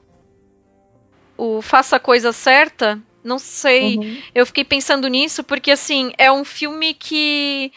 [1.38, 3.00] o Faça a Coisa Certa.
[3.24, 4.18] Não sei, Uhum.
[4.34, 7.72] eu fiquei pensando nisso porque assim, é um filme que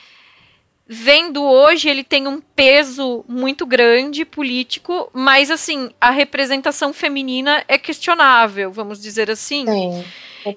[0.87, 7.79] vendo hoje ele tem um peso muito grande político, mas assim, a representação feminina é
[7.79, 9.65] questionável, vamos dizer assim.
[9.67, 10.05] Sim.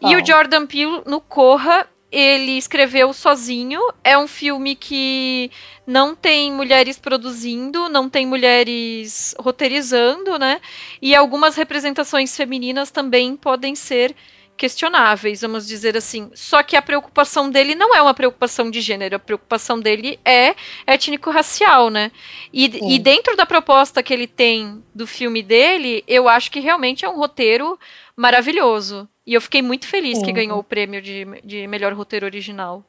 [0.01, 3.81] E o Jordan Peele no Corra, ele escreveu sozinho.
[4.03, 5.49] É um filme que
[5.85, 10.61] não tem mulheres produzindo, não tem mulheres roteirizando, né?
[11.01, 14.15] E algumas representações femininas também podem ser
[14.63, 16.31] questionáveis, vamos dizer assim.
[16.33, 20.55] Só que a preocupação dele não é uma preocupação de gênero, a preocupação dele é
[20.87, 22.13] étnico-racial, né?
[22.53, 27.03] E, e dentro da proposta que ele tem do filme dele, eu acho que realmente
[27.03, 27.77] é um roteiro
[28.15, 29.05] maravilhoso.
[29.27, 30.33] E eu fiquei muito feliz que Sim.
[30.33, 32.85] ganhou o prêmio de, de melhor roteiro original.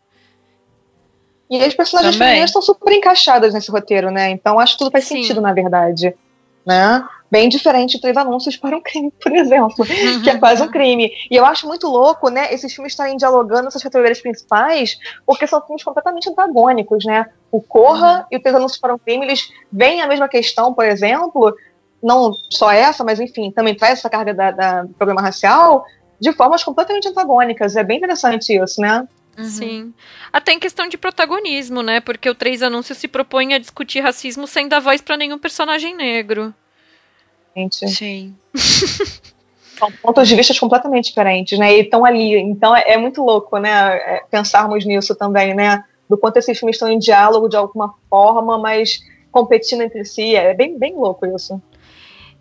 [1.50, 2.28] E as personagens Também.
[2.28, 4.30] femininas estão super encaixadas nesse roteiro, né?
[4.30, 5.22] Então acho que tudo faz Sim.
[5.22, 6.14] sentido, na verdade.
[6.64, 7.04] Né?
[7.30, 9.84] Bem diferente de Três Anúncios para um Crime, por exemplo,
[10.22, 11.10] que é quase um crime.
[11.30, 15.60] E eu acho muito louco, né, esses filmes estarem dialogando nessas categorias principais, porque são
[15.66, 17.26] filmes completamente antagônicos, né?
[17.50, 20.84] O Corra e o Três Anúncios para um Crime, eles veem a mesma questão, por
[20.84, 21.56] exemplo,
[22.02, 25.84] não só essa, mas enfim, também traz essa carga da, da- do problema racial
[26.20, 27.74] de formas completamente antagônicas.
[27.74, 29.08] É bem interessante isso, né?
[29.36, 29.92] Sim.
[30.32, 32.00] Até em questão de protagonismo, né?
[32.00, 35.96] Porque o Três Anúncios se propõe a discutir racismo sem dar voz pra nenhum personagem
[35.96, 36.54] negro.
[37.56, 37.88] Gente.
[37.88, 38.34] Sim.
[39.78, 41.76] São pontos de vista completamente diferentes, né?
[41.76, 42.36] E estão ali.
[42.36, 43.70] Então é, é muito louco, né?
[43.96, 45.84] é, pensarmos nisso também, né?
[46.08, 49.00] Do quanto esses filmes estão em diálogo de alguma forma, mas
[49.32, 50.36] competindo entre si.
[50.36, 51.60] É bem, bem louco isso.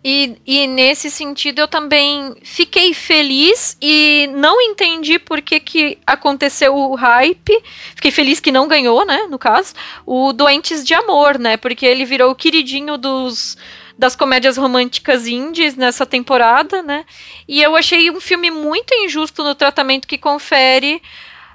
[0.06, 6.76] E, e nesse sentido eu também fiquei feliz e não entendi por que, que aconteceu
[6.76, 7.62] o hype.
[7.96, 9.26] Fiquei feliz que não ganhou, né?
[9.30, 9.72] No caso,
[10.04, 11.56] o Doentes de Amor, né?
[11.56, 13.56] Porque ele virou o queridinho dos
[13.96, 17.04] das comédias românticas indies nessa temporada, né?
[17.46, 21.00] E eu achei um filme muito injusto no tratamento que confere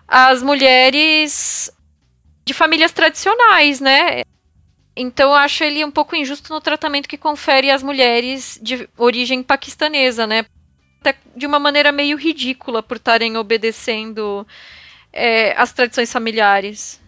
[0.07, 1.71] às mulheres
[2.45, 4.21] de famílias tradicionais, né?
[4.95, 9.43] Então eu acho ele um pouco injusto no tratamento que confere às mulheres de origem
[9.43, 10.45] paquistanesa, né?
[10.99, 14.45] Até de uma maneira meio ridícula por estarem obedecendo
[15.13, 16.99] é, as tradições familiares.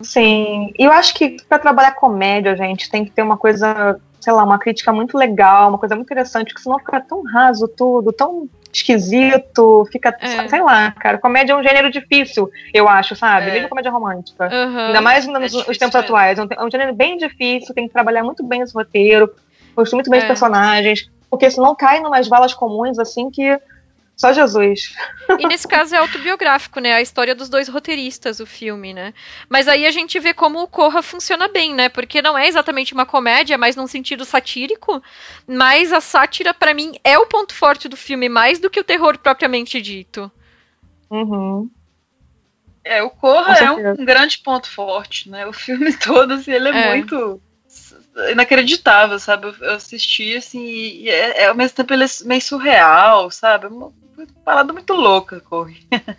[0.00, 4.32] Sim, e eu acho que para trabalhar comédia, gente, tem que ter uma coisa, sei
[4.32, 8.12] lá, uma crítica muito legal, uma coisa muito interessante, porque senão fica tão raso tudo,
[8.12, 10.48] tão esquisito, fica, é.
[10.48, 13.50] sei lá, cara, comédia é um gênero difícil, eu acho, sabe?
[13.50, 13.54] É.
[13.54, 14.48] Mesmo comédia romântica.
[14.52, 14.86] Uhum.
[14.86, 16.38] Ainda mais nos, é tempos atuais.
[16.38, 19.32] É um, é um gênero bem difícil, tem que trabalhar muito bem esse roteiro,
[19.76, 20.28] construir muito bem os é.
[20.28, 23.58] personagens, porque senão cai numas valas comuns, assim, que
[24.16, 24.94] só Jesus.
[25.38, 26.94] E nesse caso é autobiográfico, né?
[26.94, 29.12] A história dos dois roteiristas, o filme, né?
[29.48, 31.88] Mas aí a gente vê como o Corra funciona bem, né?
[31.88, 35.02] Porque não é exatamente uma comédia, mas num sentido satírico.
[35.46, 38.84] Mas a sátira, para mim, é o ponto forte do filme, mais do que o
[38.84, 40.30] terror propriamente dito.
[41.10, 41.68] Uhum.
[42.84, 45.46] É, o Corra é um, um, grande ponto forte, né?
[45.46, 46.94] O filme todo, assim, ele é, é.
[46.94, 47.40] muito
[48.30, 49.52] inacreditável, sabe?
[49.60, 53.68] Eu, assisti, assim, e é, é, ao mesmo tempo ele é meio surreal, sabe?
[54.44, 55.78] Parada muito louca, Corre.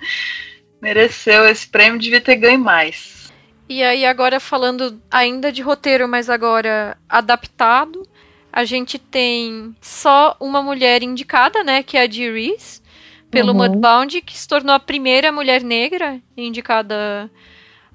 [0.81, 3.31] Mereceu esse prêmio, devia ter ganho mais.
[3.67, 8.08] E aí, agora falando ainda de roteiro, mas agora adaptado,
[8.53, 11.81] a gente tem só uma mulher indicada, né?
[11.81, 12.81] Que é a Dee Reese,
[13.31, 13.58] pelo uhum.
[13.58, 17.29] Mudbound, que se tornou a primeira mulher negra indicada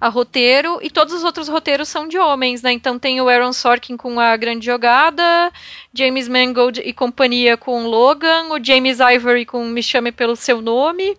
[0.00, 2.72] a roteiro, e todos os outros roteiros são de homens, né?
[2.72, 5.52] Então tem o Aaron Sorkin com A Grande Jogada,
[5.92, 11.18] James Mangold e companhia com Logan, o James Ivory com Me Chame Pelo Seu Nome,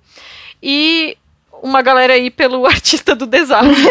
[0.63, 1.15] e
[1.61, 3.69] uma galera aí pelo Artista do Desastre.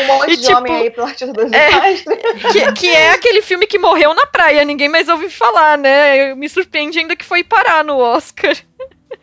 [0.00, 2.14] um monte e, de tipo, homem aí pelo Artista do é, Desastre.
[2.14, 6.34] É, que, que, é aquele filme que morreu na praia, ninguém mais ouve falar, né?
[6.34, 8.56] Me surpreende ainda que foi parar no Oscar.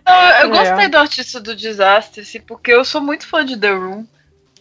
[0.05, 0.57] Não, eu é.
[0.57, 4.05] gostei do Artista do Desastre, assim, porque eu sou muito fã de The Room.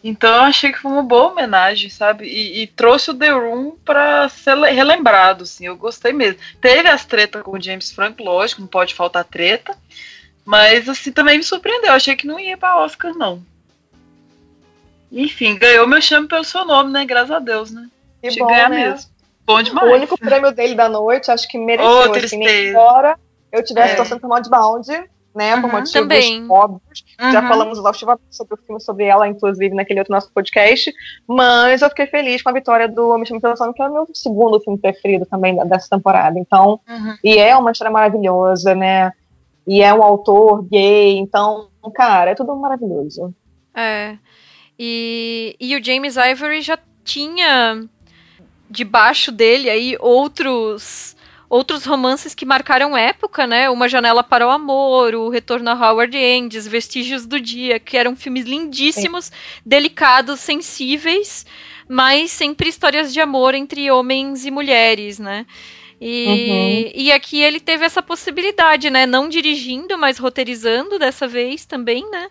[0.04, 2.26] Então eu achei que foi uma boa homenagem, sabe?
[2.26, 6.40] E, e, trouxe o The Room pra ser relembrado, assim, eu gostei mesmo.
[6.60, 9.76] Teve as tretas com o James Franco, lógico, não pode faltar treta.
[10.44, 11.90] Mas, assim, também me surpreendeu.
[11.90, 13.44] Eu achei que não ia pra Oscar, não.
[15.10, 17.04] Enfim, ganhou meu chame pelo seu nome, né?
[17.04, 17.88] Graças a Deus, né?
[18.20, 18.88] Que bom, ganhar né?
[18.88, 19.08] mesmo.
[19.44, 19.88] Bom demais.
[19.88, 23.16] O único prêmio dele da noite, acho que mereceu, oh, assim, embora
[23.52, 23.96] eu tivesse é.
[23.96, 24.86] torcendo por Mudbound,
[25.34, 26.46] né, uhum, por motivos também.
[26.48, 27.04] óbvios.
[27.20, 27.32] Uhum.
[27.32, 30.92] Já falamos exaustivamente sobre o filme, sobre ela, inclusive, naquele outro nosso podcast.
[31.26, 33.92] Mas eu fiquei feliz com a vitória do Me Chama Pelo Sono, que é o
[33.92, 36.38] meu segundo filme preferido também dessa temporada.
[36.38, 37.16] Então, uhum.
[37.24, 39.12] e é uma história maravilhosa, né?
[39.66, 43.32] E é um autor gay, então, cara, é tudo maravilhoso.
[43.74, 44.16] É.
[44.78, 47.84] E, e o James Ivory já tinha
[48.68, 51.16] debaixo dele aí outros
[51.52, 53.68] outros romances que marcaram época, né?
[53.68, 58.16] Uma Janela para o Amor, O Retorno a Howard Endes, Vestígios do Dia, que eram
[58.16, 59.32] filmes lindíssimos, Sim.
[59.64, 61.44] delicados, sensíveis,
[61.86, 65.44] mas sempre histórias de amor entre homens e mulheres, né?
[66.00, 67.02] E, uhum.
[67.02, 69.04] e aqui ele teve essa possibilidade, né?
[69.04, 72.30] Não dirigindo, mas roteirizando dessa vez também, né?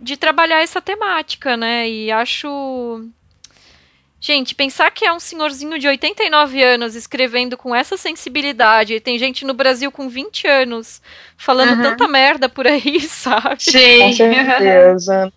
[0.00, 1.88] De trabalhar essa temática, né?
[1.88, 3.08] E acho
[4.26, 9.44] Gente, pensar que é um senhorzinho de 89 anos escrevendo com essa sensibilidade, tem gente
[9.44, 11.02] no Brasil com 20 anos
[11.36, 11.82] falando uhum.
[11.82, 13.62] tanta merda por aí, sabe?
[13.62, 14.00] Sim.
[14.00, 15.30] Com certeza.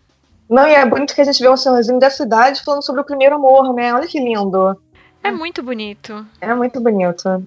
[0.50, 3.04] Não, e é bonito que a gente vê um senhorzinho dessa idade falando sobre o
[3.04, 3.94] primeiro amor, né?
[3.94, 4.80] Olha que lindo.
[5.22, 6.26] É muito bonito.
[6.40, 7.44] É muito bonito.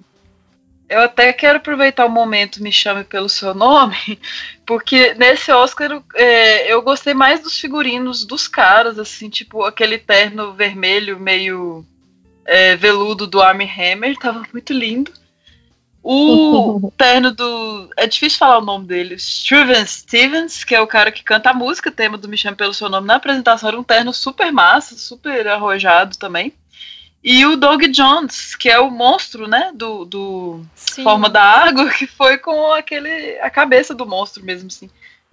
[0.91, 4.19] Eu até quero aproveitar o momento Me Chame Pelo Seu Nome,
[4.67, 10.51] porque nesse Oscar é, eu gostei mais dos figurinos dos caras, assim, tipo aquele terno
[10.51, 11.85] vermelho meio
[12.43, 15.13] é, veludo do Armie Hammer, tava muito lindo.
[16.03, 17.89] O terno do.
[17.95, 19.17] É difícil falar o nome dele.
[19.17, 22.73] Steven Stevens, que é o cara que canta a música, tema do Me Chame Pelo
[22.73, 26.53] Seu Nome na apresentação, era um terno super massa, super arrojado também.
[27.23, 30.65] E o Doug Jones, que é o monstro, né, do, do
[31.03, 34.89] Forma da Água, que foi com aquele a cabeça do monstro mesmo, assim.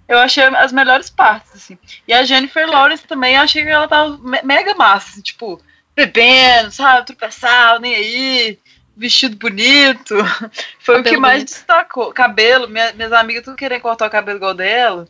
[0.06, 1.78] Eu achei as melhores partes, assim.
[2.06, 5.60] E a Jennifer Lawrence também, eu achei que ela tava mega massa, assim, tipo,
[5.94, 8.58] bebendo, sabe, tropeçar, nem aí,
[8.96, 10.14] vestido bonito.
[10.80, 11.54] Foi cabelo o que mais bonito.
[11.54, 12.12] destacou.
[12.12, 15.06] Cabelo, minha, minhas amigas tudo querendo cortar o cabelo igual dela.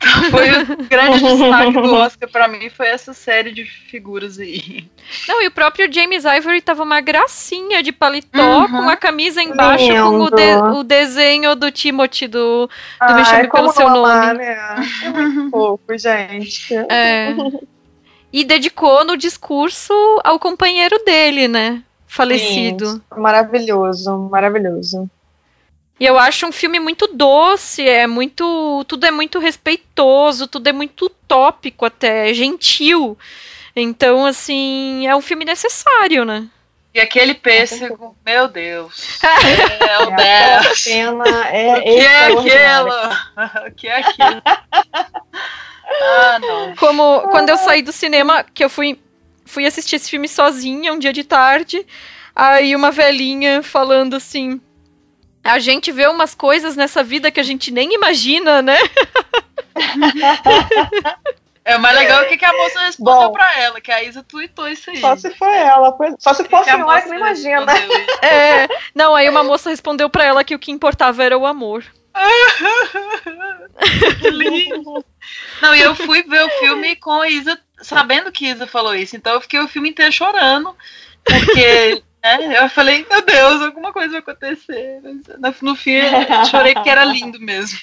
[0.30, 4.88] Foi o grande destaque do Oscar pra mim, foi essa série de figuras aí.
[5.28, 8.68] Não, e o próprio James Ivory tava uma gracinha de paletó, Uhum.
[8.68, 10.36] com a camisa embaixo, com o, Lindo.
[10.36, 14.38] de- o desenho do Timothy do, do Ai, Me Chame como Pelo Seu Nome.
[14.38, 14.56] né?
[15.04, 16.74] É muito fofo, gente.
[16.74, 17.34] É.
[18.32, 19.92] E dedicou no discurso
[20.24, 21.82] ao companheiro dele, né?
[22.06, 22.86] Falecido.
[22.86, 25.10] Sim, maravilhoso, maravilhoso.
[26.00, 28.82] E eu acho um filme muito doce, é muito.
[28.88, 33.18] Tudo é muito respeitoso, tudo é muito utópico até, gentil.
[33.76, 36.48] Então, assim, é um filme necessário, né?
[36.92, 39.20] E aquele pêssego, meu Deus.
[39.80, 40.60] É o É, dela.
[40.70, 42.90] a cena é O que é aquilo?
[43.68, 44.42] O que é aquilo?
[46.02, 46.76] Ah, não.
[46.76, 48.98] Como quando eu saí do cinema, que eu fui,
[49.44, 51.86] fui assistir esse filme sozinha um dia de tarde,
[52.34, 54.60] aí uma velhinha falando assim.
[55.42, 58.76] A gente vê umas coisas nessa vida que a gente nem imagina, né?
[61.64, 63.32] É o mais legal é o que, que a moça respondeu Bom.
[63.32, 64.98] pra ela, que a Isa tweetou isso aí.
[64.98, 67.66] Só se for ela, pois- só se Que for que a moça que não imagina.
[68.22, 71.84] É, não, aí uma moça respondeu pra ela que o que importava era o amor.
[74.20, 75.04] Que lindo.
[75.62, 79.16] Não, e eu fui ver o filme com a Isa, sabendo que Isa falou isso.
[79.16, 80.74] Então eu fiquei o filme inteiro chorando.
[81.24, 85.00] Porque, né, eu falei, meu Deus, alguma coisa vai acontecer.
[85.38, 87.78] Mas, No, fim, eu chorei porque era lindo mesmo.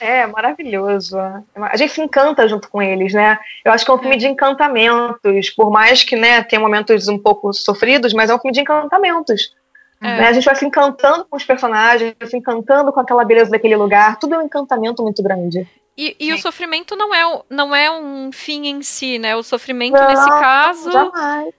[0.00, 1.16] É, maravilhoso.
[1.18, 3.38] A gente se encanta junto com eles, né?
[3.64, 7.18] Eu acho que é um filme de encantamentos, por mais que, né, tenha momentos um
[7.18, 9.54] pouco sofridos, mas é um filme de encantamentos.
[10.00, 10.18] É.
[10.18, 10.28] né?
[10.28, 14.18] A gente vai se encantando com os personagens, se encantando com aquela beleza daquele lugar.
[14.18, 15.66] Tudo é um encantamento muito grande.
[15.96, 19.36] E, e o sofrimento não é, não é um fim em si, né?
[19.36, 20.90] O sofrimento Não, nesse caso.
[20.90, 21.54] Jamais.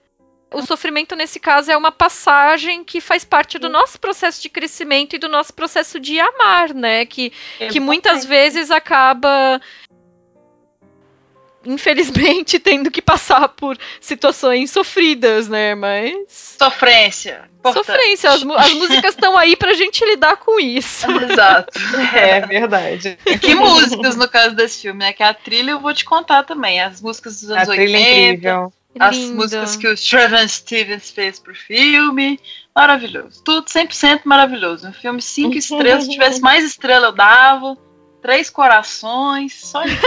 [0.56, 5.14] O sofrimento nesse caso é uma passagem que faz parte do nosso processo de crescimento
[5.14, 7.04] e do nosso processo de amar, né?
[7.04, 7.30] Que,
[7.70, 9.60] que muitas vezes acaba
[11.66, 15.74] infelizmente tendo que passar por situações sofridas, né?
[15.74, 17.50] Mas Sofrência.
[17.58, 17.86] importante.
[17.86, 21.06] sofrência, as, as músicas estão aí pra gente lidar com isso.
[21.20, 21.78] Exato.
[22.16, 23.18] É verdade.
[23.26, 25.12] E que músicas no caso desse filme, né?
[25.12, 26.80] Que a trilha eu vou te contar também.
[26.80, 28.72] As músicas dos A anos trilha é 80, incrível.
[28.98, 29.36] As Lindo.
[29.36, 32.40] músicas que o Stravan Stevens fez pro filme.
[32.74, 33.42] Maravilhoso.
[33.42, 34.88] Tudo 100% maravilhoso.
[34.88, 36.04] Um filme cinco estrelas.
[36.04, 37.76] Se tivesse mais estrela, eu dava.
[38.20, 39.54] Três corações.
[39.54, 40.06] Só isso.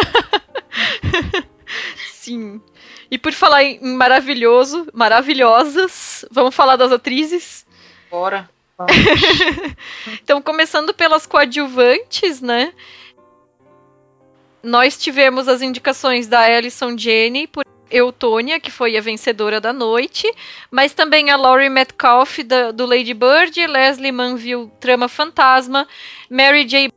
[2.14, 2.62] Sim.
[3.12, 7.66] E por falar em maravilhoso, maravilhosas, vamos falar das atrizes.
[8.10, 8.50] Bora.
[10.24, 12.74] Então, começando pelas coadjuvantes, né?
[14.64, 20.32] Nós tivemos as indicações da Alison Janney por Eutônia, que foi a vencedora da noite,
[20.70, 25.88] mas também a Laurie Metcalf da- do Lady Bird, Leslie Manville, Trama Fantasma,
[26.30, 26.92] Mary J.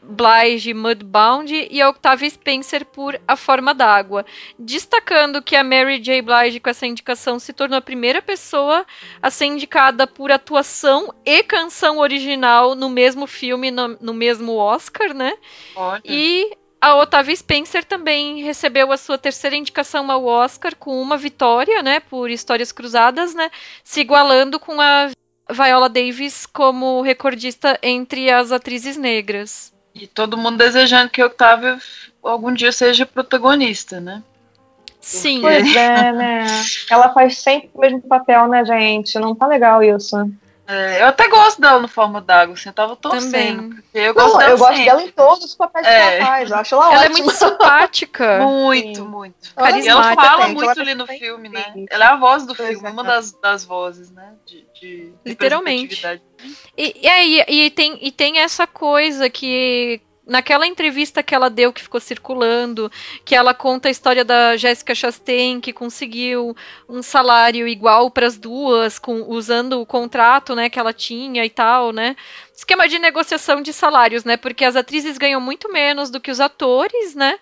[0.00, 4.24] Blige, Mudbound e a Octavia Spencer por A Forma d'Água.
[4.58, 6.22] Destacando que a Mary J.
[6.22, 8.86] Blige, com essa indicação, se tornou a primeira pessoa
[9.20, 15.12] a ser indicada por atuação e canção original no mesmo filme, no, no mesmo Oscar,
[15.12, 15.34] né?
[15.76, 16.00] Olha.
[16.04, 21.82] E a Otávia Spencer também recebeu a sua terceira indicação ao Oscar com uma vitória,
[21.82, 23.50] né, por Histórias Cruzadas, né,
[23.82, 25.10] se igualando com a
[25.50, 29.72] Viola Davis como recordista entre as atrizes negras.
[29.94, 31.78] E todo mundo desejando que Octavia
[32.22, 34.22] algum dia seja protagonista, né?
[35.00, 35.40] Sim.
[35.40, 36.46] Pois é, né?
[36.90, 39.18] Ela faz sempre o mesmo papel, né, gente?
[39.18, 40.16] Não tá legal isso.
[40.70, 43.82] É, eu até gosto dela no Forma d'Água, assim, eu tava torcendo.
[43.94, 46.18] Eu gosto Não, dela eu gosto dela em todos os papéis que É.
[46.18, 46.50] ela faz.
[46.50, 47.24] Eu acho ela, Ela é ótima.
[47.24, 48.38] muito simpática.
[48.44, 49.08] Muito, Sim.
[49.08, 49.52] muito.
[49.56, 51.64] Ela é E ela carismática, fala gente, muito ela ali no tem filme, né?
[51.72, 51.86] sim.
[51.90, 52.90] Ela é a voz do Pois filme, é.
[52.90, 54.34] uma das, das vozes, né?
[54.44, 56.02] De, de Literalmente.
[56.76, 61.72] E, e, aí, e, tem, e tem essa coisa que naquela entrevista que ela deu,
[61.72, 62.92] que ficou circulando,
[63.24, 66.54] que ela conta a história da Jéssica Chastain, que conseguiu
[66.88, 71.50] um salário igual para as duas, com, usando o contrato né, que ela tinha e
[71.50, 72.14] tal, né?
[72.54, 74.36] Esquema de negociação de salários, né?
[74.36, 77.38] Porque as atrizes ganham muito menos do que os atores, né?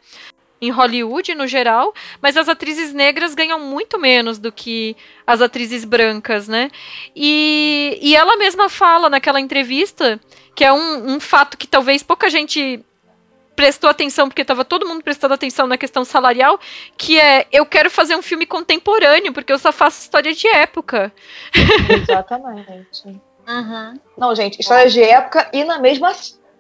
[0.60, 5.84] Em Hollywood, no geral, mas as atrizes negras ganham muito menos do que as atrizes
[5.84, 6.70] brancas, né?
[7.14, 10.18] E, e ela mesma fala naquela entrevista
[10.54, 12.82] que é um, um fato que talvez pouca gente
[13.54, 16.60] prestou atenção, porque estava todo mundo prestando atenção na questão salarial,
[16.96, 21.12] que é eu quero fazer um filme contemporâneo, porque eu só faço história de época.
[22.02, 23.20] Exatamente.
[23.48, 24.00] Uhum.
[24.16, 26.12] Não, gente, histórias de época e na mesma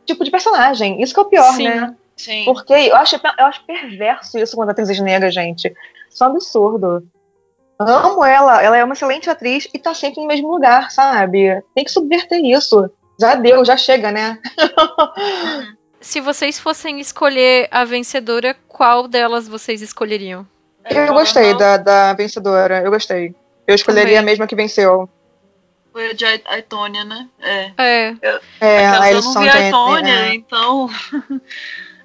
[0.06, 1.02] tipo de personagem.
[1.02, 1.68] Isso que é o pior, Sim.
[1.68, 1.94] né?
[2.16, 2.44] Sim.
[2.44, 5.72] Porque eu acho, eu acho perverso isso quando atrizes negras, gente.
[6.10, 7.06] Isso é um absurdo.
[7.78, 11.62] Amo ela, ela é uma excelente atriz e tá sempre no mesmo lugar, sabe?
[11.74, 12.90] Tem que subverter isso.
[13.20, 14.38] Já deu, já chega, né?
[16.00, 20.46] se vocês fossem escolher a vencedora, qual delas vocês escolheriam?
[20.88, 23.34] Eu gostei da, da vencedora, eu gostei.
[23.66, 24.18] Eu escolheria Também.
[24.18, 25.08] a mesma que venceu.
[25.92, 27.28] Foi a de Ai- Aitonia, né?
[27.40, 27.72] É.
[27.76, 28.16] É.
[28.22, 30.34] Eu, É, a eu não vi de a Aitonia, é.
[30.34, 30.88] então.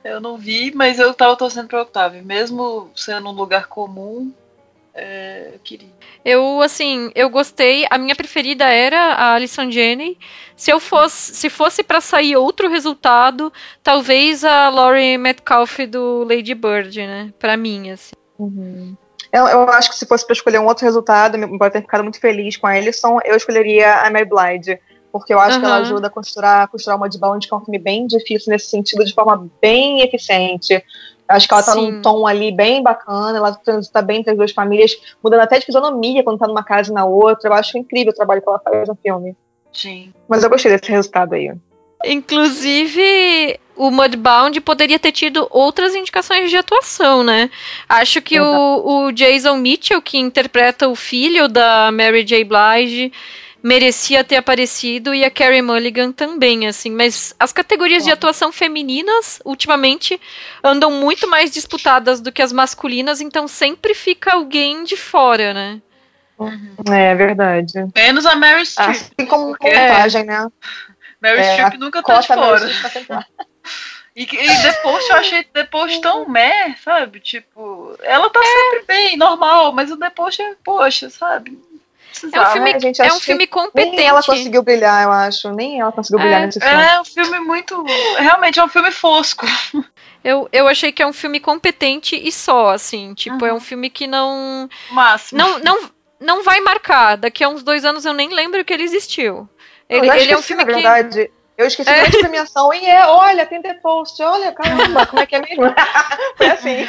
[0.04, 2.22] eu não vi, mas eu tava torcendo pra Octavia.
[2.22, 4.32] Mesmo sendo um lugar comum,
[4.93, 5.89] é, eu queria.
[6.24, 7.86] Eu, assim, eu gostei.
[7.89, 10.18] A minha preferida era a Alison Janney.
[10.56, 16.54] Se eu fosse, se fosse para sair outro resultado, talvez a Laurie Metcalf do Lady
[16.54, 17.34] Bird, né?
[17.39, 18.12] Pra mim, assim.
[19.32, 22.20] Eu, eu acho que se fosse pra escolher um outro resultado, embora ter ficado muito
[22.20, 24.80] feliz com a Ellison, eu escolheria a Mary Blige.
[25.12, 28.07] Porque eu acho que ela ajuda a costurar, costurar uma de é um filme bem
[28.07, 30.84] difícil nesse sentido, de forma bem eficiente.
[31.28, 31.91] Acho que ela tá Sim.
[31.91, 35.66] num tom ali bem bacana, ela transita bem entre as duas famílias, mudando até de
[35.66, 37.49] fisionomia quando tá numa casa e na outra.
[37.49, 39.36] Eu acho incrível o trabalho que ela faz no filme.
[39.74, 40.14] Sim.
[40.28, 41.53] Mas eu gostei desse resultado aí.
[42.03, 47.49] Inclusive, o Mudbound poderia ter tido outras indicações de atuação, né?
[47.88, 52.43] Acho que o, o Jason Mitchell, que interpreta o filho da Mary J.
[52.43, 53.12] Blige,
[53.64, 56.91] merecia ter aparecido e a Carey Mulligan também, assim.
[56.91, 60.20] Mas as categorias de atuação femininas, ultimamente,
[60.64, 65.82] andam muito mais disputadas do que as masculinas, então sempre fica alguém de fora, né?
[66.89, 67.74] É verdade.
[67.95, 68.89] Menos a Mary Streep.
[68.89, 70.47] Assim como contagem, né?
[71.22, 72.70] Mary É, Streep nunca tá de fora.
[73.07, 73.26] Tá.
[74.14, 77.22] E, e depois eu achei depois tão meh, sabe?
[77.22, 81.57] Tipo, ela tá sempre bem, normal, mas o depois é, poxa, sabe?
[82.24, 82.51] Não É um precisava.
[82.53, 83.95] filme, É, gente, é um que filme competente.
[83.95, 85.51] Nem ela conseguiu brilhar, eu acho.
[85.53, 86.84] Nem ela conseguiu brilhar É, nesse filme.
[86.84, 87.84] É um filme muito.
[88.18, 89.45] Realmente é um filme fosco.
[90.24, 93.16] Eu, eu achei que é um filme competente e só, assim.
[93.16, 94.70] Tipo, é um filme que não.
[94.91, 95.39] Máximo.
[95.41, 95.89] Não, não,
[96.20, 97.18] não vai marcar.
[97.18, 99.49] Daqui a uns dois anos eu nem lembro que ele existiu.
[99.89, 100.74] Ele, eu ele é um filme na que.
[100.76, 101.32] verdade.
[101.57, 102.07] Eu esqueci É.
[102.07, 102.72] de premiação.
[102.72, 104.22] E é, olha, tem The Post.
[104.22, 105.74] Olha, caramba, como é que é mesmo?
[106.38, 106.88] Foi assim.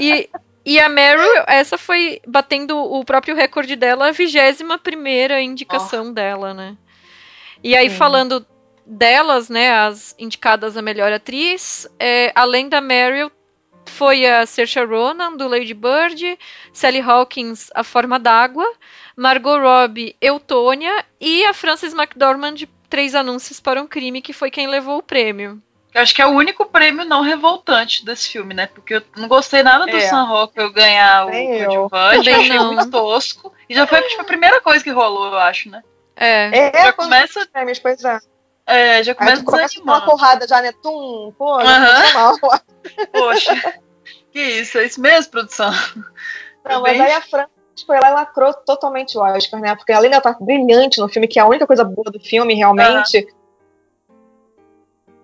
[0.00, 0.28] E,
[0.64, 6.54] e a Meryl, essa foi batendo o próprio recorde dela, a vigésima primeira indicação dela,
[6.54, 6.76] né?
[7.62, 7.96] E aí, Sim.
[7.96, 8.46] falando
[8.86, 13.30] delas, né, as indicadas a melhor atriz, é, além da Meryl,
[13.86, 16.38] foi a Saoirse Ronan, do Lady Bird,
[16.72, 18.66] Sally Hawkins, A Forma d'Água,
[19.16, 22.56] Margot Robbie, Eutônia, e a Frances McDormand,
[22.88, 25.60] Três Anúncios para um Crime, que foi quem levou o prêmio.
[25.94, 28.66] Eu acho que é o único prêmio não revoltante desse filme, né?
[28.66, 30.00] Porque eu não gostei nada do É.
[30.08, 31.88] Sam Rockwell ganhar o Nem eu.
[31.90, 32.72] coadjuvante, eu achei não.
[32.72, 33.52] muito tosco.
[33.68, 35.82] E já foi tipo, a primeira coisa que rolou, eu acho, né?
[36.16, 36.68] É.
[36.70, 38.18] É, Já começa- os prêmios, pois é.
[38.66, 40.72] É, já começa com uma porrada já, né?
[40.82, 42.02] Tum, pô, Aham.
[42.04, 42.34] foi mal.
[43.12, 43.74] Poxa,
[44.32, 45.70] que isso, é isso mesmo, produção?
[46.64, 47.46] Não, mas Bem- aí a Fran
[47.86, 49.74] foi lá e lacrou totalmente o Oscar, né?
[49.74, 52.54] Porque além dela estar brilhante no filme, que é a única coisa boa do filme,
[52.54, 53.26] realmente,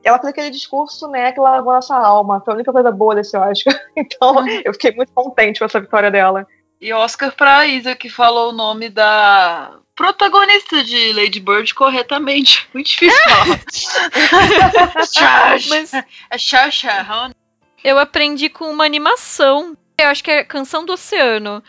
[0.04, 2.40] ela fez aquele discurso, né, que lavou nossa alma.
[2.44, 3.78] Foi a única coisa boa desse Oscar.
[3.96, 6.46] Então, eu fiquei muito contente com essa vitória dela.
[6.80, 12.68] E Oscar pra Isa, que falou o nome da protagonista de Lady Bird corretamente.
[12.72, 13.58] Muito difícil falar.
[15.68, 17.34] Mas É Ronan.
[17.82, 19.76] eu aprendi com uma animação.
[19.98, 21.60] Eu acho que é Canção do Oceano.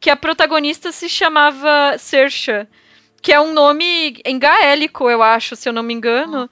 [0.00, 2.66] Que a protagonista se chamava Saoirse.
[3.20, 6.48] Que é um nome em gaélico, eu acho, se eu não me engano.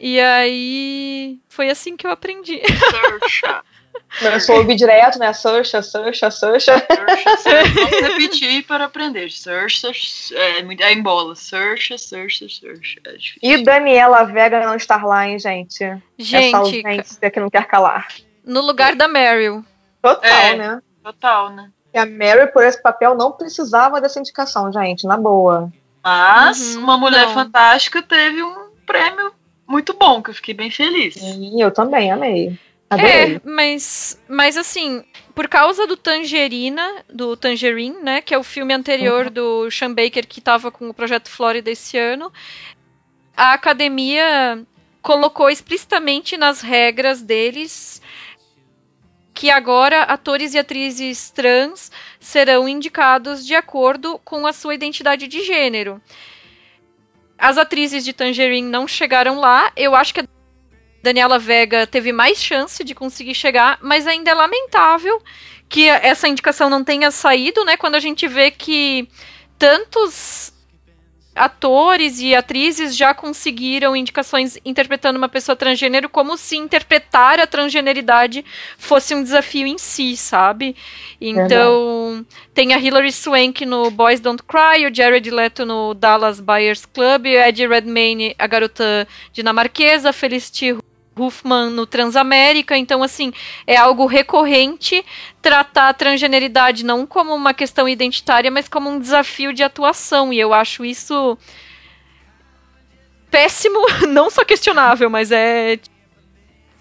[0.00, 1.38] E aí.
[1.48, 2.60] Foi assim que eu aprendi.
[2.90, 3.62] Saoirse.
[4.22, 5.32] Eu só ouvi direto, né?
[5.32, 6.30] Saoirse, Saoirse.
[6.32, 6.70] Saoirse.
[7.74, 9.30] Vamos repetir para aprender.
[9.30, 10.34] Saoirse.
[10.34, 11.34] É, muito- é em bola.
[11.36, 12.44] Saoirse, Saoirse.
[12.44, 12.72] É
[13.12, 13.38] difícil.
[13.42, 15.84] E Daniela Vega não estar lá, hein, gente?
[15.84, 18.08] Essa Gente, ausência que não quer calar.
[18.44, 19.64] no lugar da Meryl.
[20.02, 20.56] Total, É.
[20.56, 20.82] né?
[21.04, 21.70] Total, né?
[21.92, 25.70] E a Mary, por esse papel, não precisava dessa indicação, gente, na boa.
[26.02, 27.34] Mas Uhum, uma mulher não.
[27.34, 29.32] fantástica teve um prêmio
[29.70, 31.16] muito bom, que eu fiquei bem feliz.
[31.16, 32.58] E eu também, amei.
[32.90, 33.36] Adorei.
[33.36, 38.74] É, mas, mas assim, por causa do Tangerina, do Tangerine, né, que é o filme
[38.74, 39.32] anterior Uhum.
[39.32, 42.32] do Sean Baker que estava com o projeto Flórida esse ano,
[43.36, 44.66] a academia
[45.00, 48.02] colocou explicitamente nas regras deles
[49.32, 55.42] que agora atores e atrizes trans serão indicados de acordo com a sua identidade de
[55.44, 56.02] gênero.
[57.40, 59.72] As atrizes de Tangerine não chegaram lá.
[59.74, 60.24] Eu acho que a
[61.02, 65.22] Daniela Vega teve mais chance de conseguir chegar, mas ainda é lamentável
[65.68, 67.76] que essa indicação não tenha saído, né?
[67.76, 69.08] Quando a gente vê que
[69.58, 70.49] tantos
[71.34, 78.44] atores e atrizes já conseguiram indicações interpretando uma pessoa transgênero, como se interpretar a transgeneridade
[78.76, 80.74] fosse um desafio em si, sabe?
[81.20, 86.84] Então, tem a Hilary Swank no Boys Don't Cry, o Jared Leto no Dallas Buyers
[86.84, 90.76] Club, o Eddie Redmayne, a garota dinamarquesa, Felicity
[91.16, 93.32] Huffman no Transamérica, então assim,
[93.66, 95.04] é algo recorrente
[95.42, 100.38] tratar a transgeneridade não como uma questão identitária, mas como um desafio de atuação, e
[100.38, 101.36] eu acho isso
[103.30, 105.78] péssimo, não só questionável, mas é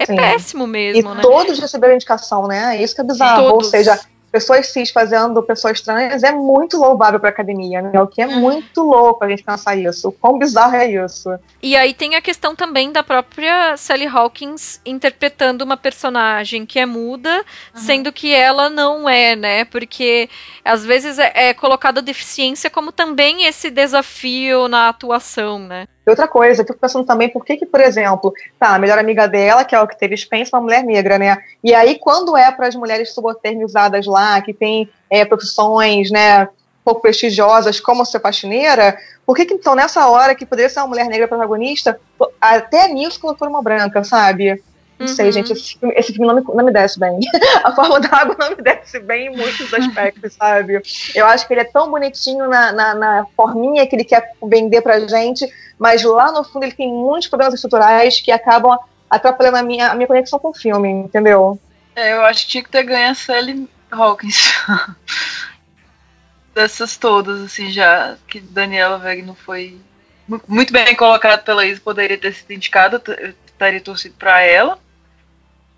[0.01, 0.15] é Sim.
[0.15, 1.21] péssimo mesmo, e né?
[1.21, 2.81] todos receberam indicação, né?
[2.81, 3.49] Isso que é bizarro.
[3.49, 3.65] Todos.
[3.65, 3.99] Ou seja,
[4.31, 8.01] pessoas cis fazendo pessoas trans é muito louvável pra academia, né?
[8.01, 8.39] O que é Uhum.
[8.39, 10.09] muito louco a gente pensar isso.
[10.09, 11.29] O quão bizarro é isso.
[11.61, 16.85] E aí tem a questão também da própria Sally Hawkins interpretando uma personagem que é
[16.85, 19.65] muda, sendo que ela não é, né?
[19.65, 20.29] Porque
[20.63, 25.85] às vezes é, é colocada a deficiência como também esse desafio na atuação, né?
[26.05, 28.97] E outra coisa, eu fico pensando também por que, que, por exemplo, tá, a melhor
[28.97, 31.37] amiga dela, que é o que teve Spence, uma mulher negra, né?
[31.63, 36.47] E aí, quando é para as mulheres subalternizadas lá, que tem é, profissões, né,
[36.83, 40.87] pouco prestigiosas, como ser faxineira, por que, que então, nessa hora que poderia ser uma
[40.87, 41.99] mulher negra protagonista,
[42.41, 44.63] até nisso colocou uma branca, sabe?
[44.99, 45.31] Não sei, Uhum.
[45.31, 47.19] gente, esse filme, esse filme não, me, não me desce bem.
[47.63, 50.81] A forma da água não me desce bem em muitos aspectos, sabe?
[51.15, 54.81] Eu acho que ele é tão bonitinho na, na, na forminha que ele quer vender
[54.81, 55.47] pra gente,
[55.79, 58.77] mas lá no fundo ele tem muitos problemas estruturais que acabam
[59.09, 61.57] atrapalhando a minha, a minha conexão com o filme, entendeu?
[61.95, 64.53] É, eu acho que tinha que ter ganho a Sally Hawkins.
[66.53, 69.79] Dessas todas, assim, já que Daniela Veg não foi
[70.27, 74.77] mu- muito bem colocado pela Isa, poderia ter sido indicada, eu estaria torcido pra ela.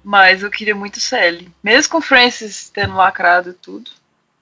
[0.04, 1.50] Mas eu queria muito Sally.
[1.64, 3.92] Mesmo com Francis tendo lacrado e tudo.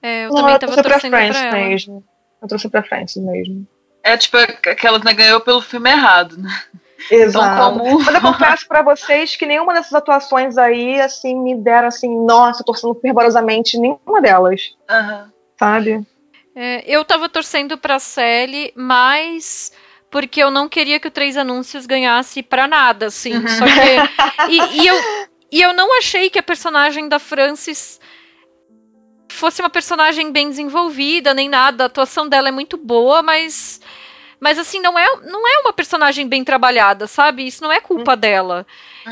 [0.02, 1.68] É, eu Não, também eu tava trouxe pra torcendo Francis pra ela.
[1.68, 2.04] mesmo.
[2.42, 3.66] Eu trouxe pra Francis mesmo.
[4.02, 6.50] É tipo aquela que ganhou pelo filme errado, né?
[7.10, 7.46] Exato.
[7.54, 11.88] Então, como- Mas eu confesso pra vocês que nenhuma dessas atuações aí, assim, me deram
[11.88, 15.30] assim, nossa, torcendo fervorosamente nenhuma delas, Aham.
[15.58, 16.06] sabe?
[16.56, 19.72] É, eu tava torcendo pra Sally, mas
[20.10, 23.34] porque eu não queria que o Três Anúncios ganhasse pra nada, assim.
[23.36, 23.48] Uhum.
[23.48, 23.70] Só que.
[24.50, 24.96] E, e eu,
[25.52, 28.00] e eu não achei que a personagem da Frances
[29.28, 31.84] fosse uma personagem bem desenvolvida, nem nada.
[31.84, 33.80] A atuação dela é muito boa, mas.
[34.40, 37.46] Mas assim, não é, não é uma personagem bem trabalhada, sabe?
[37.46, 38.66] Isso não é culpa dela.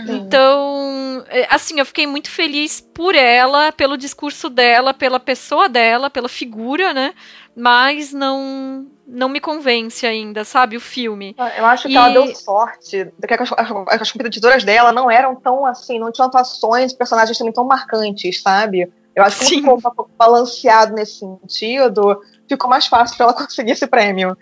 [0.07, 6.09] Então, é, assim, eu fiquei muito feliz por ela, pelo discurso dela, pela pessoa dela,
[6.09, 7.15] pela figura, né?
[7.55, 11.35] Mas não não me convence ainda, sabe, o filme.
[11.57, 15.35] Eu acho que E- ela deu sorte, que as, as, as competidoras dela não eram
[15.35, 18.91] tão assim, não tinham atuações, personagens também tão marcantes, sabe?
[19.17, 19.63] Eu acho que Sim.
[19.63, 24.37] como ficou um pouco balanceado nesse sentido, ficou mais fácil pra ela conseguir esse prêmio.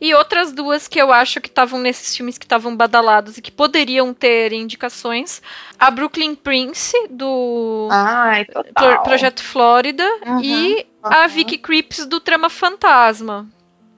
[0.00, 3.52] E outras duas que eu acho que estavam nesses filmes que estavam badalados e que
[3.52, 5.40] poderiam ter indicações.
[5.78, 9.02] A Brooklyn Prince, do Ai, Pro-.
[9.04, 11.28] Projeto Flórida, Uhum, e a uhum.
[11.28, 13.46] Vicky Creeps, do Trama Fantasma.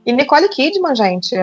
[0.04, 1.34] E Nicole Kidman, gente,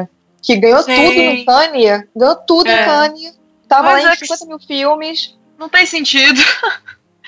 [0.44, 0.96] que ganhou Sim.
[0.96, 2.80] tudo no Cannes, ganhou tudo É.
[2.82, 5.36] no Cannes, tava Mas lá em que- 50 mil filmes.
[5.58, 6.40] Não tem sentido.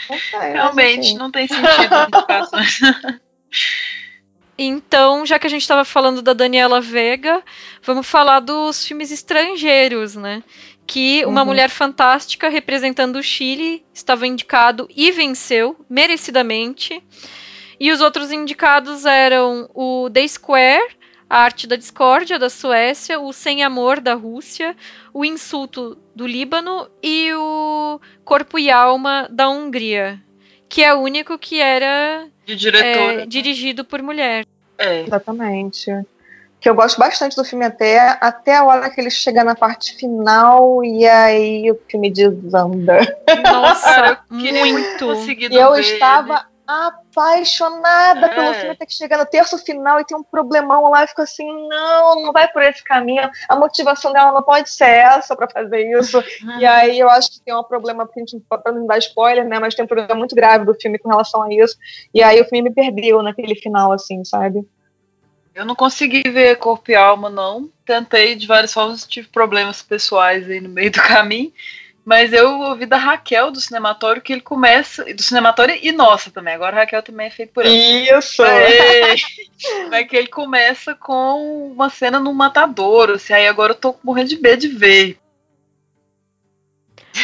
[0.09, 1.17] Não Realmente, enfim.
[1.17, 1.65] não tem sentido.
[4.57, 7.43] Então, já que a gente estava falando da Daniela Vega,
[7.83, 10.43] vamos falar dos filmes estrangeiros, né?
[10.85, 11.47] Que Uma Uhum.
[11.47, 17.01] Mulher Fantástica, representando o Chile, estava indicado e venceu, merecidamente.
[17.79, 20.95] E os outros indicados eram o The Square,
[21.29, 24.75] A Arte da Discórdia, da Suécia, o Sem Amor, da Rússia,
[25.13, 30.21] o Insulto, do Líbano e o Corpo e Alma, da Hungria.
[30.69, 33.23] Que é o único que era De diretora.
[33.23, 34.45] é, dirigido por mulher.
[34.77, 35.01] É.
[35.01, 35.91] Exatamente.
[36.59, 39.95] Que eu gosto bastante do filme até, até a hora que ele chega na parte
[39.95, 42.99] final e aí o filme desanda.
[43.43, 45.05] Nossa, Cara, eu queria muito muito.
[45.07, 46.45] conseguido E eu ver estava
[46.87, 48.53] apaixonada pelo É.
[48.53, 51.45] filme até que chega no terço final e tem um problemão lá e fico assim,
[51.67, 53.29] não, não vai por esse caminho.
[53.49, 56.21] A motivação dela não pode ser essa pra fazer isso.
[56.59, 58.97] E aí eu acho que tem um problema, porque a gente não pode não dar
[58.97, 59.59] spoiler, né?
[59.59, 61.75] Mas tem um problema muito grave do filme com relação a isso.
[62.13, 64.67] E aí o filme me perdeu naquele final, assim, sabe?
[65.53, 67.69] Eu não consegui ver corpo e alma, não.
[67.85, 71.51] Tentei de várias formas, tive problemas pessoais aí no meio do caminho.
[72.03, 75.03] Mas eu ouvi da Raquel do Cinematório que ele começa.
[75.13, 76.55] Do Cinematório e nossa também.
[76.55, 77.71] Agora a Raquel também é feito por ela.
[77.73, 78.43] Isso!
[78.43, 79.13] É,
[79.91, 83.13] é que ele começa com uma cena no matadouro.
[83.13, 85.19] Assim, aí agora eu tô morrendo de medo de ver.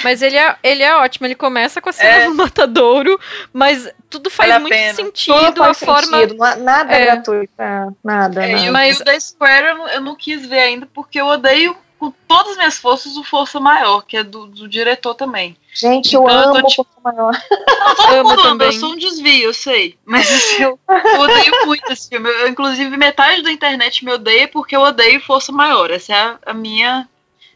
[0.03, 1.25] Mas ele é, ele é ótimo.
[1.25, 2.25] Ele começa com a cena É.
[2.27, 3.19] do matadouro,
[3.51, 4.93] mas tudo faz Vale muito pena.
[4.93, 5.37] sentido.
[5.45, 6.17] Tudo faz a forma.
[6.19, 7.05] sentido, nada É.
[7.05, 8.63] gratuito, é, nada, É, nada.
[8.65, 11.25] e o- Mas- o da Square eu não, eu não quis ver ainda porque eu
[11.25, 15.57] odeio com todas as minhas forças o Força Maior, que é do, do diretor também.
[15.73, 17.33] Gente, eu Então, eu tô amo tipo- Força Maior.
[17.51, 19.97] Não, todo Amo mundo ama, eu sou um desvio, eu sei.
[20.05, 22.29] Mas assim, eu, eu odeio muito esse filme.
[22.29, 25.91] Eu, inclusive, metade da internet me odeia porque eu odeio Força Maior.
[25.91, 27.07] Essa é a, a minha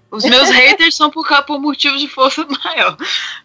[0.10, 2.98] Os meus haters são por, por motivos de força maior.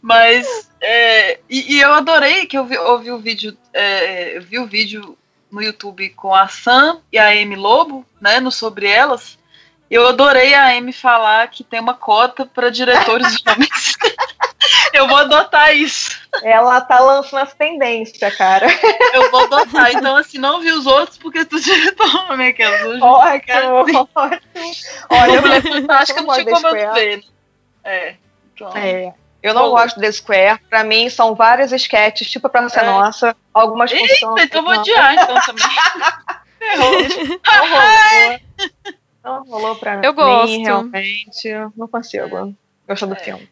[0.03, 0.68] Mas.
[0.80, 3.57] É, e, e, eu adorei que eu vi, ouvi o vídeo.
[3.72, 5.16] É, vi o vídeo
[5.51, 8.40] no YouTube com a Sam e a Amy Lobo, né?
[8.40, 9.36] No Sobre Elas.
[9.91, 13.97] Eu adorei a Amy falar que tem uma cota para diretores homens.
[14.93, 16.18] eu vou adotar isso.
[16.43, 18.66] Ela tá lançando as tendências, cara.
[19.12, 19.93] Eu vou adotar.
[19.93, 22.80] Então, assim, não vi os outros porque tu diretor homem, aquelas.
[23.01, 24.09] Ótimo, ótimo.
[25.09, 27.16] Olha, eu, eu acho que não tinha como eu ver.
[27.18, 27.22] Né?
[27.84, 28.14] É.
[28.55, 28.76] Então.
[28.76, 29.14] É.
[29.43, 29.70] Eu não Bom.
[29.70, 30.61] gosto de Square.
[30.68, 32.87] Pra mim, são vários sketches, tipo pra ser é.
[32.87, 33.37] nossa.
[33.55, 34.39] Algumas Eita, funcionam.
[34.39, 35.66] Então vou odiar, então também.
[36.72, 36.91] Errou.
[39.27, 40.62] Não rolou pra eu mim, gosto.
[40.62, 41.49] realmente.
[41.77, 42.55] Não consigo
[42.87, 43.18] gostar do é.
[43.18, 43.51] filme.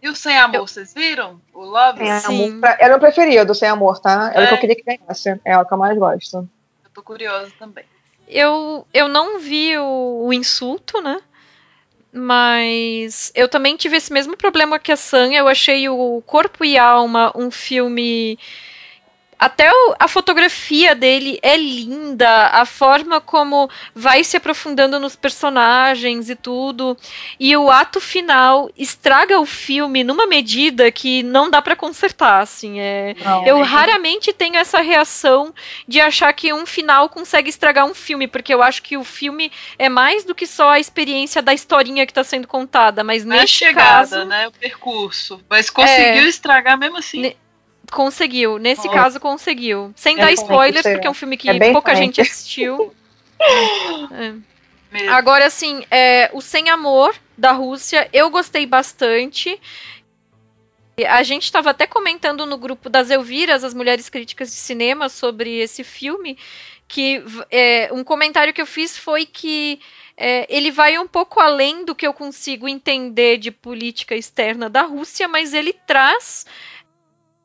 [0.00, 0.66] E o Sem Amor, eu...
[0.68, 1.40] vocês viram?
[1.52, 1.98] O Love?
[1.98, 2.50] Sem Sim.
[2.52, 4.30] Amor, era o preferido, Sem Amor, tá?
[4.32, 4.44] Era é.
[4.44, 5.40] o que eu queria que ganhasse.
[5.44, 6.36] É o que eu mais gosto.
[6.36, 7.84] Eu tô curiosa também.
[8.28, 11.20] Eu, eu não vi o, o insulto, né?
[12.12, 15.32] Mas eu também tive esse mesmo problema que a Sam.
[15.32, 18.38] Eu achei o Corpo e Alma um filme
[19.38, 26.34] até a fotografia dele é linda, a forma como vai se aprofundando nos personagens e
[26.34, 26.96] tudo.
[27.38, 32.80] E o ato final estraga o filme numa medida que não dá para consertar, assim.
[32.80, 33.62] É, não, eu é.
[33.62, 35.54] raramente tenho essa reação
[35.86, 39.52] de achar que um final consegue estragar um filme, porque eu acho que o filme
[39.78, 43.44] é mais do que só a experiência da historinha que está sendo contada, mas nesse
[43.44, 47.34] a chegada, caso, né, o percurso, mas conseguiu é, estragar mesmo assim.
[47.90, 48.58] Conseguiu.
[48.58, 48.90] Nesse oh.
[48.90, 49.92] caso, conseguiu.
[49.96, 52.94] Sem é dar spoilers, porque é um filme que é pouca gente assistiu.
[54.92, 55.08] é.
[55.08, 59.60] Agora, assim, é, o Sem Amor, da Rússia, eu gostei bastante.
[61.08, 65.58] A gente estava até comentando no grupo das Elviras, as mulheres críticas de cinema, sobre
[65.58, 66.36] esse filme,
[66.88, 69.78] que é, um comentário que eu fiz foi que
[70.16, 74.82] é, ele vai um pouco além do que eu consigo entender de política externa da
[74.82, 76.44] Rússia, mas ele traz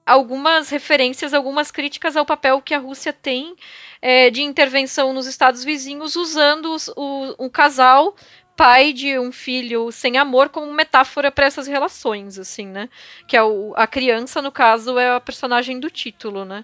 [0.05, 3.55] algumas referências, algumas críticas ao papel que a Rússia tem
[4.01, 8.15] é, de intervenção nos estados vizinhos, usando os, o, um casal
[8.55, 12.87] pai de um filho sem amor como metáfora para essas relações, assim, né?
[13.27, 16.63] Que é o, a criança, no caso, é a personagem do título, né?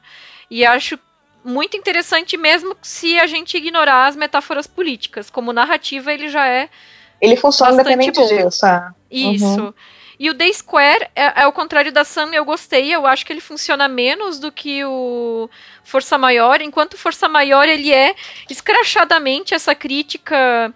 [0.50, 1.00] E acho
[1.44, 5.30] muito interessante mesmo se a gente ignorar as metáforas políticas.
[5.30, 6.70] Como narrativa, ele já é.
[7.20, 8.66] Ele funciona independente disso.
[8.66, 8.92] É.
[9.10, 9.46] Isso.
[9.46, 9.74] Uhum.
[10.20, 12.94] E o The Square é, é ao contrário da Sam, eu gostei.
[12.94, 15.50] Eu acho que ele funciona menos do que o
[15.82, 18.14] Força Maior, enquanto Força Maior ele é
[18.50, 20.74] escrachadamente essa crítica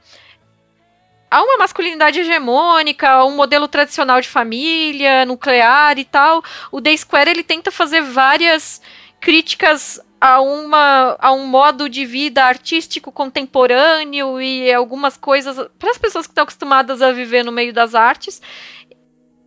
[1.30, 6.42] a uma masculinidade hegemônica, a um modelo tradicional de família, nuclear e tal.
[6.72, 8.82] O The Square ele tenta fazer várias
[9.20, 15.98] críticas a, uma, a um modo de vida artístico contemporâneo e algumas coisas para as
[15.98, 18.42] pessoas que estão acostumadas a viver no meio das artes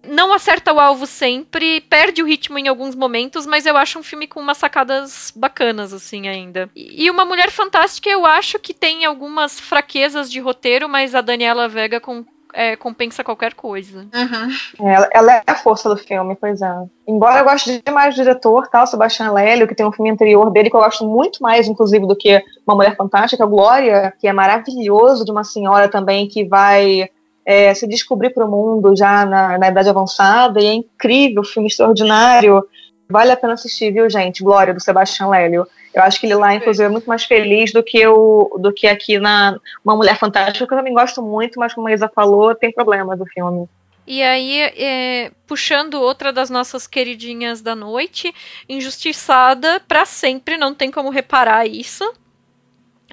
[0.09, 4.03] não acerta o alvo sempre, perde o ritmo em alguns momentos, mas eu acho um
[4.03, 6.71] filme com umas sacadas bacanas, assim, ainda.
[6.75, 11.69] E Uma Mulher Fantástica, eu acho que tem algumas fraquezas de roteiro, mas a Daniela
[11.69, 14.07] Vega com, é, compensa qualquer coisa.
[14.15, 14.87] Uhum.
[14.89, 16.75] Ela, ela, é a força do filme, pois é.
[17.07, 20.71] Embora eu goste demais do diretor, tal, Sebastião Lélio, que tem um filme anterior dele
[20.71, 25.25] que eu gosto muito mais, inclusive, do que Uma Mulher Fantástica, Glória, que é maravilhoso,
[25.25, 27.11] de uma senhora também que vai
[27.47, 31.69] é, se descobrir para o mundo já na, na, idade avançada, e é incrível, filme
[31.69, 32.67] extraordinário.
[33.09, 34.43] Vale a pena assistir, viu, gente?
[34.43, 35.65] Glória, do Sebastião Lélio.
[35.95, 38.89] Eu acho que ele lá, inclusive, é muito mais feliz do que, o, do que
[38.89, 42.53] aqui na Uma Mulher Fantástica, que eu também gosto muito, mas como a Isa falou,
[42.53, 43.69] tem problemas do filme.
[44.09, 48.35] E aí, é, puxando outra das nossas queridinhas da noite,
[48.69, 52.05] injustiçada para sempre, não tem como reparar isso.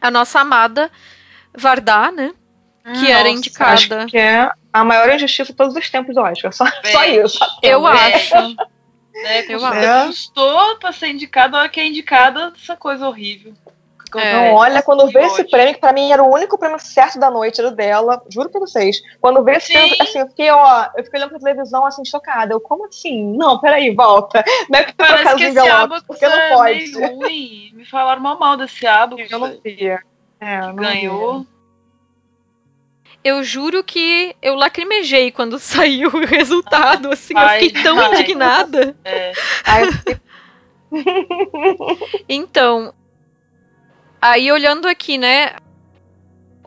[0.01, 0.91] A nossa amada
[1.55, 2.33] Vardar, né?
[2.83, 4.05] Que era indicada.
[4.05, 6.51] que é a maior injustiça de todos os tempos do Oscar.
[6.51, 7.39] Só, só isso.
[7.61, 8.35] Eu acho.
[9.15, 10.07] É, eu acho.
[10.07, 13.53] Custou pra ser indicada, a hora que é indicada, essa coisa horrível.
[14.15, 17.19] É, não, olha, quando vê esse prêmio, que pra mim era o único prêmio certo
[17.19, 19.01] da noite, era dela, juro pra vocês.
[19.19, 22.53] Quando vê esse prêmio, assim, eu fiquei, ó, eu fiquei olhando pra televisão, assim, chocada.
[22.53, 23.35] Eu, como assim?
[23.35, 24.43] Não, peraí, volta.
[24.69, 26.91] Não é que Parece que esse porque não é pode.
[27.01, 27.71] ruim.
[27.73, 29.17] Me falaram mal mal desse abo.
[29.19, 29.99] Eu não via.
[30.39, 31.39] É, não ganhou.
[31.39, 31.52] Via
[33.23, 38.13] eu juro que eu lacrimejei quando saiu o resultado, assim, ai, eu fiquei tão ai,
[38.13, 38.95] indignada.
[39.03, 39.31] É.
[39.65, 39.83] Ai,
[42.29, 42.93] então,
[44.21, 45.55] aí olhando aqui, né,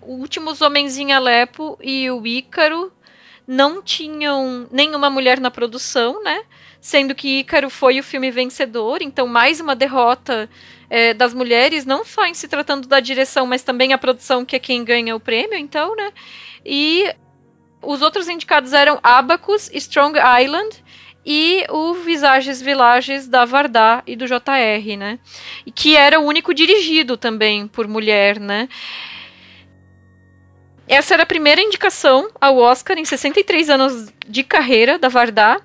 [0.03, 2.93] Últimos Homens em Alepo e o Ícaro
[3.47, 6.43] não tinham nenhuma mulher na produção, né?
[6.87, 10.49] Sendo que Ícaro foi o filme vencedor, então mais uma derrota
[10.89, 14.55] é, das mulheres, não só em se tratando da direção, mas também a produção, que
[14.55, 16.13] é quem ganha o prêmio, então, né?
[16.65, 17.13] E
[17.83, 20.83] Os outros indicados eram Abacus, Strong Island
[21.25, 25.19] e o Visages Villages da Vardar e do JR, né?
[25.75, 28.69] Que era o único dirigido também por mulher, né?
[30.89, 35.61] Essa era a primeira indicação ao Oscar em 63 anos de carreira da Vardar.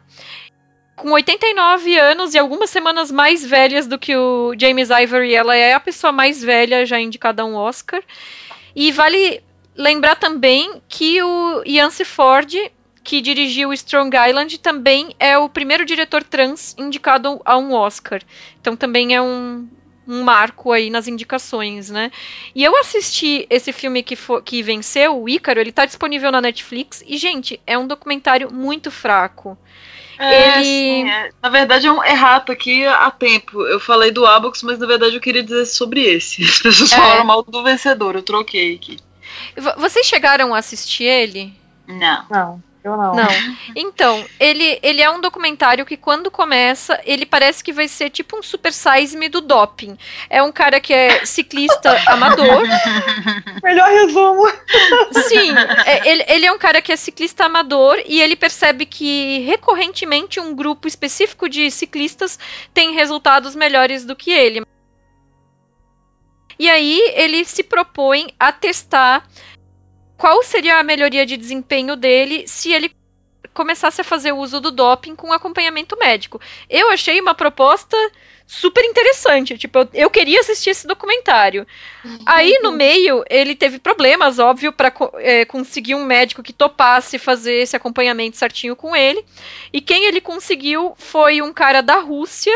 [0.95, 5.73] Com 89 anos e algumas semanas mais velhas do que o James Ivory, ela é
[5.73, 8.03] a pessoa mais velha já indicada a um Oscar.
[8.75, 9.41] E vale
[9.75, 12.53] lembrar também que o Yancey Ford,
[13.03, 18.21] que dirigiu Strong Island, também é o primeiro diretor trans indicado a um Oscar.
[18.59, 19.67] Então também é um,
[20.07, 22.11] um marco aí nas indicações, né?
[22.53, 27.03] E eu assisti esse filme que, que venceu, o Ícaro, ele tá disponível na Netflix,
[27.07, 29.57] e, gente, é um documentário muito fraco.
[30.21, 30.63] É, ele...
[30.63, 31.31] Sim, é.
[31.41, 33.61] Na verdade, é um errato aqui há tempo.
[33.65, 36.43] Eu falei do Abox, mas na verdade eu queria dizer sobre esse.
[36.45, 36.95] As pessoas é.
[36.95, 38.99] falaram mal do vencedor, eu troquei aqui.
[39.77, 41.53] Vocês chegaram a assistir ele?
[41.87, 42.25] Não.
[42.29, 42.63] Não.
[42.83, 43.15] Eu não.
[43.15, 43.27] Não.
[43.75, 48.37] Então, ele, ele é um documentário que quando começa, ele parece que vai ser tipo
[48.37, 49.97] um super size me do doping.
[50.29, 52.63] É um cara que é ciclista amador.
[53.63, 54.47] Melhor resumo.
[55.27, 55.51] Sim,
[55.85, 60.39] é, ele, ele é um cara que é ciclista amador e ele percebe que recorrentemente
[60.39, 62.37] um grupo específico de ciclistas
[62.73, 64.63] tem resultados melhores do que ele.
[66.59, 69.27] E aí ele se propõe a testar
[70.21, 72.91] qual seria a melhoria de desempenho dele se ele
[73.55, 76.39] começasse a fazer uso do doping com acompanhamento médico.
[76.69, 77.97] Eu achei uma proposta
[78.45, 79.57] super interessante.
[79.57, 81.65] Tipo, eu, eu queria assistir esse documentário.
[82.23, 87.55] Aí, no meio, ele teve problemas, óbvio, para é, conseguir um médico que topasse fazer
[87.55, 89.25] esse acompanhamento certinho com ele.
[89.73, 92.53] E quem ele conseguiu foi um cara da Rússia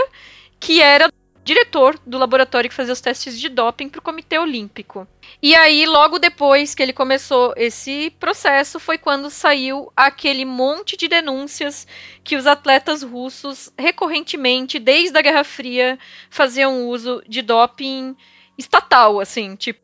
[0.60, 1.10] que era
[1.46, 5.08] diretor do laboratório que fazia os testes de doping para o Comitê Olímpico.
[5.40, 11.08] E aí, logo depois que ele começou esse processo, foi quando saiu aquele monte de
[11.08, 11.88] denúncias
[12.24, 16.00] que os atletas russos, recorrentemente, desde a Guerra Fria,
[16.32, 18.18] faziam uso de doping
[18.58, 19.80] estatal, assim, tipo,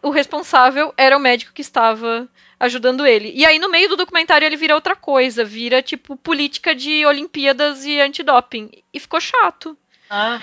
[0.00, 2.28] o responsável era o médico que estava
[2.60, 3.32] ajudando ele.
[3.34, 7.84] E aí, no meio do documentário, ele vira outra coisa, vira, tipo, política de Olimpíadas
[7.84, 8.70] e antidoping.
[8.94, 9.76] E ficou chato.
[10.10, 10.40] Ah.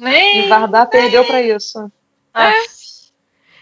[0.00, 1.90] nem, e Vardar perdeu para isso.
[2.32, 2.52] É.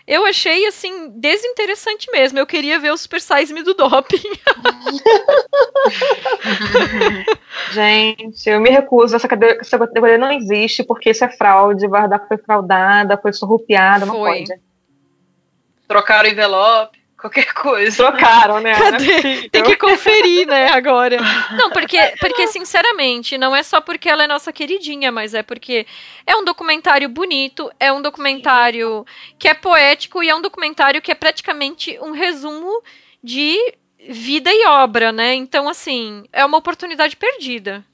[0.06, 2.38] Eu achei, assim, desinteressante mesmo.
[2.38, 4.22] Eu queria ver o Super Size Me do doping.
[7.72, 9.16] Gente, eu me recuso.
[9.16, 11.88] Essa categoria, essa categoria não existe porque isso é fraude.
[11.88, 14.44] Vardar foi fraudada, foi surrupiada, não foi.
[14.44, 14.60] pode.
[15.88, 17.96] Trocaram envelope qualquer coisa.
[17.96, 18.74] Trocaram, né?
[18.78, 19.48] Cadê?
[19.48, 21.16] Tem que conferir, né, agora.
[21.56, 25.86] Não, porque, porque, sinceramente, não é só porque ela é nossa queridinha, mas é porque
[26.26, 29.04] é um documentário bonito, é um documentário
[29.38, 32.82] que é poético e é um documentário que é praticamente um resumo
[33.22, 33.56] de
[34.08, 35.34] vida e obra, né?
[35.34, 37.84] Então, assim, é uma oportunidade perdida.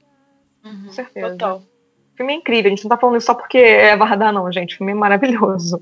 [0.63, 1.31] Uhum, Com certeza.
[1.31, 1.57] Total.
[1.57, 4.51] O filme é incrível, a gente não tá falando isso só porque é Vardar, não,
[4.51, 4.75] gente.
[4.75, 5.81] O filme é maravilhoso.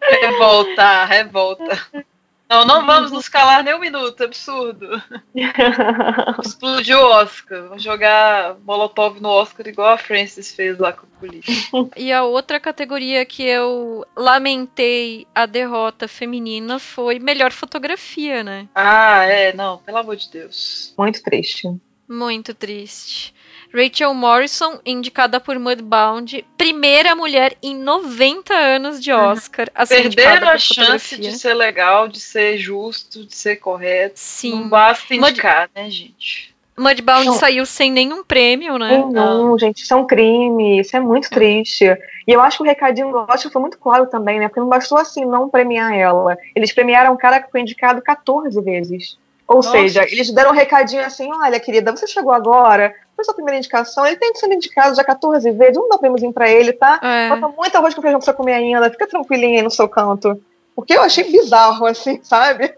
[0.00, 1.86] Revolta, revolta.
[2.52, 5.02] Não, não vamos nos calar nem um minuto, absurdo.
[6.44, 7.62] Explodiu o Oscar.
[7.62, 11.90] Vamos jogar Molotov no Oscar igual a Francis fez lá com o político.
[11.96, 18.68] E a outra categoria que eu lamentei a derrota feminina foi melhor fotografia, né?
[18.74, 20.94] Ah, é, não, pelo amor de Deus.
[20.98, 21.68] Muito triste.
[22.06, 23.34] Muito triste.
[23.72, 30.48] Rachel Morrison, indicada por Mudbound, primeira mulher em 90 anos de Oscar a ser Perderam
[30.48, 34.18] a chance de ser legal, de ser justo, de ser correto.
[34.18, 34.60] Sim.
[34.60, 35.70] Não basta indicar, Mud...
[35.74, 36.52] né, gente?
[36.76, 37.34] Mudbound não.
[37.34, 38.98] saiu sem nenhum prêmio, né?
[38.98, 41.84] Não, não, gente, isso é um crime, isso é muito triste.
[41.84, 44.48] E eu acho que o recadinho do Oscar foi muito claro também, né?
[44.48, 46.36] Porque não bastou assim não premiar ela.
[46.54, 49.18] Eles premiaram um cara que foi indicado 14 vezes.
[49.46, 49.70] Ou Nossa.
[49.70, 54.06] seja, eles deram um recadinho assim: olha, querida, você chegou agora, foi sua primeira indicação,
[54.06, 57.00] ele tem ser indicado já 14 vezes, vamos dar um prêmiozinho pra ele, tá?
[57.02, 57.28] É.
[57.28, 60.40] Falta muito arroz com feijão pra você comer ainda, fica tranquilinha aí no seu canto.
[60.74, 62.72] Porque eu achei bizarro, assim, sabe?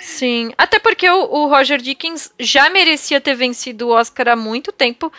[0.00, 0.52] Sim.
[0.56, 5.12] Até porque o, o Roger Dickens já merecia ter vencido o Oscar há muito tempo.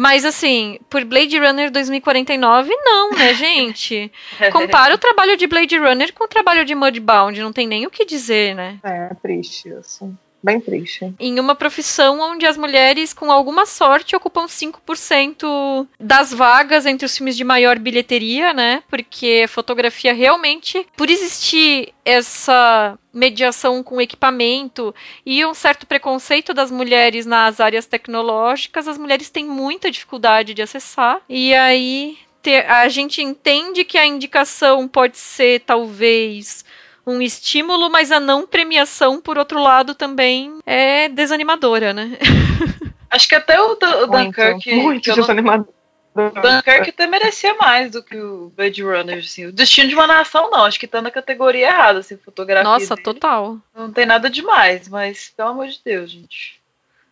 [0.00, 4.12] Mas, assim, por Blade Runner 2049, não, né, gente?
[4.52, 7.90] Compara o trabalho de Blade Runner com o trabalho de Mudbound, não tem nem o
[7.90, 8.78] que dizer, né?
[8.84, 10.16] É, triste isso.
[10.42, 11.12] Bem triste.
[11.18, 17.16] Em uma profissão onde as mulheres, com alguma sorte, ocupam 5% das vagas entre os
[17.16, 18.82] filmes de maior bilheteria, né?
[18.88, 24.94] Porque fotografia realmente, por existir essa mediação com equipamento
[25.26, 30.62] e um certo preconceito das mulheres nas áreas tecnológicas, as mulheres têm muita dificuldade de
[30.62, 31.20] acessar.
[31.28, 32.16] E aí
[32.66, 36.64] a gente entende que a indicação pode ser talvez
[37.08, 42.18] um estímulo, mas a não premiação, por outro lado, também é desanimadora, né?
[43.10, 44.74] Acho que até o, o Dunkirk.
[44.74, 45.66] Muito desanimador.
[46.14, 49.46] O Dunkirk até merecia mais do que o Blade Runner, assim.
[49.46, 50.64] O Destino de uma Nação, não.
[50.64, 52.68] Acho que tá na categoria errada, assim, fotografia.
[52.68, 53.04] Nossa, dele.
[53.04, 53.56] total.
[53.74, 56.60] Não tem nada demais, mas, pelo amor de Deus, gente.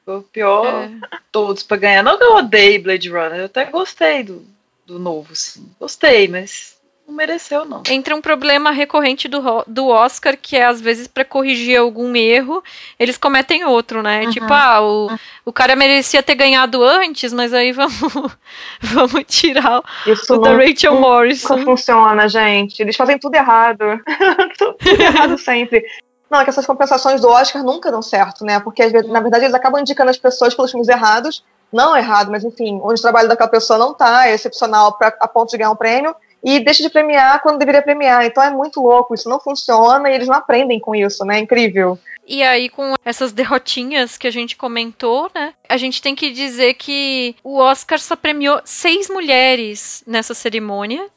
[0.04, 1.18] Foi o pior É.
[1.32, 2.02] todos pra ganhar.
[2.02, 4.44] Não que eu odeie Blade Runner, eu até gostei do,
[4.84, 5.68] do novo, assim.
[5.80, 6.75] Gostei, mas
[7.06, 7.82] não mereceu, não.
[7.88, 12.62] Entra um problema recorrente do, do Oscar, que é, às vezes, pra corrigir algum erro,
[12.98, 14.24] eles cometem outro, né?
[14.24, 14.30] Uhum.
[14.30, 15.10] Tipo, ah, o,
[15.44, 17.94] o cara merecia ter ganhado antes, mas aí vamos,
[18.80, 21.64] vamos tirar Isso o da não- Rachel nunca Morrison.
[21.64, 22.80] funciona, gente.
[22.80, 23.84] Eles fazem tudo errado.
[24.58, 25.84] tudo errado sempre.
[26.28, 28.58] Não, é que essas compensações do Oscar nunca dão certo, né?
[28.58, 31.44] Porque, vezes, na verdade, eles acabam indicando as pessoas pelos filmes errados.
[31.72, 35.28] Não errado, mas enfim, onde o trabalho daquela pessoa não tá, é excepcional pra, a
[35.28, 36.14] ponto de ganhar um prêmio,
[36.48, 38.24] e deixa de premiar quando deveria premiar.
[38.24, 41.40] Então é muito louco, isso não funciona e eles não aprendem com isso, né?
[41.40, 41.98] Incrível.
[42.24, 45.54] E aí, com essas derrotinhas que a gente comentou, né?
[45.68, 51.08] A gente tem que dizer que o Oscar só premiou seis mulheres nessa cerimônia.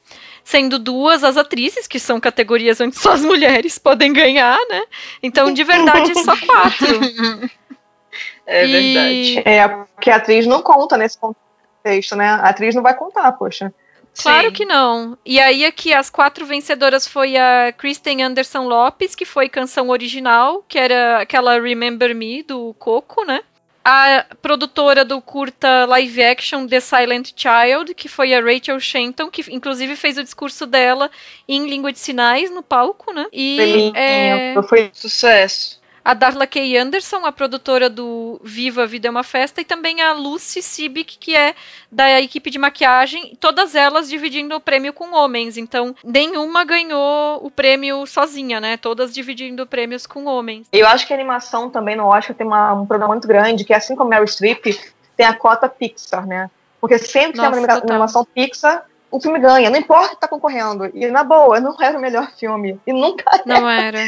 [0.44, 4.82] Sendo duas as atrizes, que são categorias onde só as mulheres podem ganhar, né?
[5.22, 7.50] Então, de verdade, só quatro.
[8.48, 9.42] É E- verdade.
[9.48, 12.28] É, porque a atriz não conta nesse contexto, né?
[12.30, 13.72] A atriz não vai contar, poxa.
[14.18, 14.54] Claro Sim.
[14.54, 15.18] que não.
[15.26, 20.64] E aí aqui as quatro vencedoras foi a Kristen Anderson Lopes, que foi canção original,
[20.68, 23.42] que era aquela Remember Me do Coco, né?
[23.84, 29.44] A produtora do curta live action The Silent Child, que foi a Rachel Shenton, que
[29.50, 31.10] inclusive fez o discurso dela
[31.48, 33.26] em língua de sinais no palco, né?
[33.32, 35.79] E Foi é, lindo, foi Sucesso.
[36.04, 40.02] A Darla Kay Anderson, a produtora do Viva a Vida é uma Festa, e também
[40.02, 41.56] a Lucy Sibic, que é
[41.92, 45.58] da equipe de maquiagem, todas elas dividindo o prêmio com homens.
[45.58, 48.78] Então, nenhuma ganhou o prêmio sozinha, né?
[48.78, 50.68] Todas dividindo prêmios com homens.
[50.72, 53.74] Eu acho que a animação também no Oscar tem uma- um problema muito grande, que
[53.74, 54.66] assim como Meryl Streep,
[55.16, 56.50] tem a cota Pixar, né?
[56.80, 60.28] Porque sempre que tem Nossa, uma animação Pixar, o filme ganha, não importa que tá
[60.28, 60.90] concorrendo.
[60.94, 62.80] E na boa, não era o melhor filme.
[62.86, 63.42] E nunca é.
[63.48, 64.00] Não era.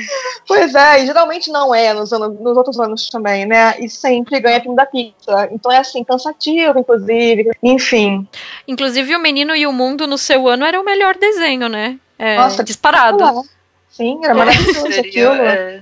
[0.47, 3.75] Pois é, e geralmente não é nos, anos- nos outros anos também, né?
[3.79, 5.49] E sempre ganha filme da Pixar.
[5.51, 7.49] Então é assim, cansativo, inclusive.
[7.63, 8.27] Enfim.
[8.67, 11.97] Inclusive, O Menino e o Mundo, no seu ano, era o melhor desenho, né?
[12.19, 13.23] É, Nossa, disparado.
[13.23, 13.41] Olá.
[13.89, 15.33] Sim, era maravilhoso Seria, aquilo.
[15.33, 15.81] é,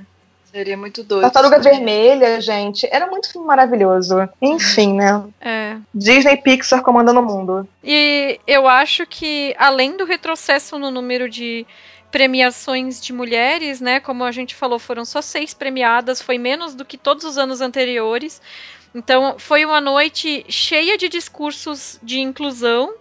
[0.51, 1.23] seria muito doido.
[1.23, 2.87] Tartaruga Vermelha, gente.
[2.91, 4.29] Era muito filme maravilhoso.
[4.41, 5.23] Enfim, né?
[5.39, 5.77] É.
[5.93, 7.67] Disney Pixar comandando o mundo.
[7.83, 11.65] E eu acho que, além do retrocesso no número de
[12.11, 13.99] premiações de mulheres, né?
[13.99, 17.61] Como a gente falou, foram só seis premiadas, foi menos do que todos os anos
[17.61, 18.41] anteriores.
[18.93, 22.93] Então, foi uma noite cheia de discursos de inclusão,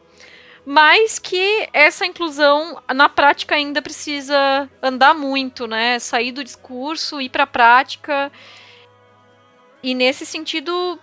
[0.71, 5.99] mas que essa inclusão, na prática, ainda precisa andar muito, né?
[5.99, 8.31] Sair do discurso, ir para a prática.
[9.83, 11.01] E nesse sentido,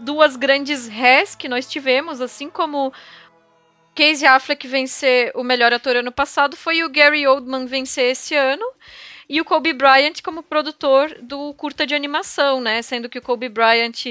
[0.00, 2.90] duas grandes rés que nós tivemos, assim como
[3.94, 8.64] Casey Affleck vencer o melhor ator ano passado, foi o Gary Oldman vencer esse ano.
[9.28, 12.80] E o Kobe Bryant como produtor do curta de animação, né?
[12.80, 14.06] Sendo que o Kobe Bryant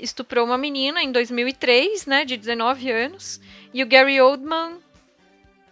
[0.00, 2.24] estuprou uma menina em 2003, né?
[2.24, 3.40] De 19 anos.
[3.72, 4.78] E o Gary Oldman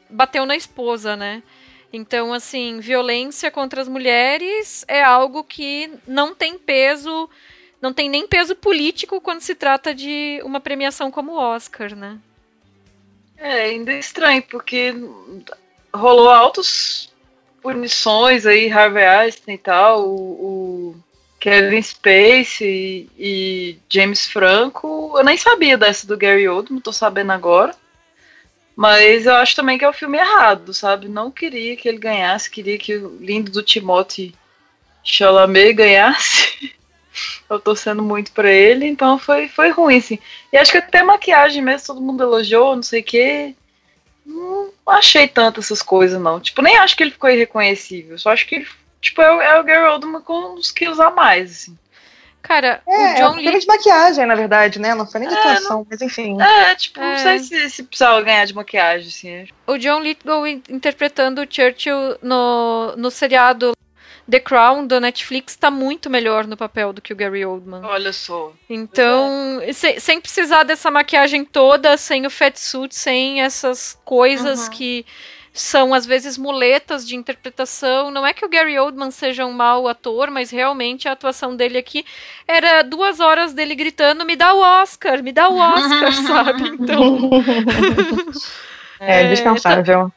[0.09, 1.43] bateu na esposa, né?
[1.93, 7.29] Então, assim, violência contra as mulheres é algo que não tem peso,
[7.81, 12.19] não tem nem peso político quando se trata de uma premiação como o Oscar, né?
[13.37, 14.95] É, ainda é estranho, porque
[15.93, 17.13] rolou altas
[17.61, 21.02] punições aí, Harvey Einstein e tal, o, o
[21.43, 25.13] Kevin Spacey e, James Franco.
[25.19, 27.75] Eu nem sabia dessa do Gary Oldman, tô sabendo agora.
[28.77, 31.09] Mas eu acho também que é o filme errado, sabe?
[31.09, 34.33] Não queria que ele ganhasse, queria que o lindo do Timothy
[35.03, 36.77] Chalamet ganhasse.
[37.51, 40.21] eu tô sendo muito pra ele, então foi, foi ruim, assim.
[40.53, 43.57] E acho que até maquiagem mesmo, todo mundo elogiou, não sei o quê.
[44.25, 46.39] Não achei tanto essas coisas, não.
[46.39, 48.17] Tipo, nem acho que ele ficou irreconhecível.
[48.17, 48.67] Só acho que ele,
[49.03, 51.79] tipo, é, o- é o Gary Oldman com uns quilos a mais, assim.
[52.41, 53.61] Cara, É, o John teve Lee.
[53.61, 54.95] de maquiagem, na verdade, né?
[54.97, 56.41] Não foi nem de É, atuação, mas enfim.
[56.43, 57.19] É, tipo, não É.
[57.19, 59.49] sei se, se precisava ganhar de maquiagem, assim.
[59.67, 63.73] O John Lithgow in- interpretando o Churchill no, no seriado
[64.29, 67.83] The Crown da Netflix tá muito melhor no papel do que o Gary Oldman.
[67.85, 68.53] Olha só.
[68.69, 74.71] Então, se- sem precisar dessa maquiagem toda, sem o fatsuit, sem essas coisas Uhum.
[74.71, 75.07] que
[75.53, 78.11] são às vezes muletas de interpretação.
[78.11, 81.79] Não é que o Gary Oldman seja um mau ator, mas realmente a atuação dele
[81.79, 82.05] aqui
[82.49, 86.69] era duas horas dele gritando: me dá o Oscar, me dá o Oscar, sabe?
[86.69, 87.31] Então.
[89.05, 90.13] É, dispensável.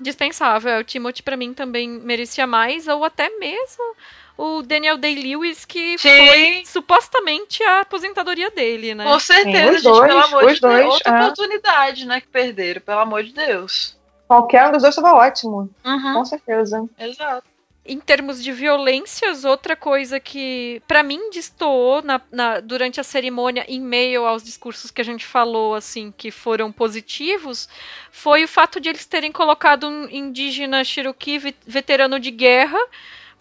[0.00, 0.78] dispensável.
[0.78, 3.94] O Timothy, para mim, também merecia mais, ou até mesmo
[4.38, 6.26] o Daniel Day-Lewis, que Sim.
[6.26, 9.04] foi supostamente a aposentadoria dele, né?
[9.04, 10.94] Com certeza, Sim, gente, dois, pelo amor de dois, Deus.
[10.94, 11.22] Outra é.
[11.22, 13.96] oportunidade, né, que perderam, pelo amor de Deus.
[14.32, 15.68] Qualquer um dos dois estava ótimo.
[15.84, 16.14] Uhum.
[16.14, 16.88] Com certeza.
[16.98, 17.46] Exato.
[17.84, 23.66] Em termos de violências, outra coisa que para mim destoou na, na, durante a cerimônia,
[23.68, 27.68] em meio aos discursos que a gente falou, assim, que foram positivos,
[28.10, 32.78] foi o fato de eles terem colocado um indígena Cherokee veterano de guerra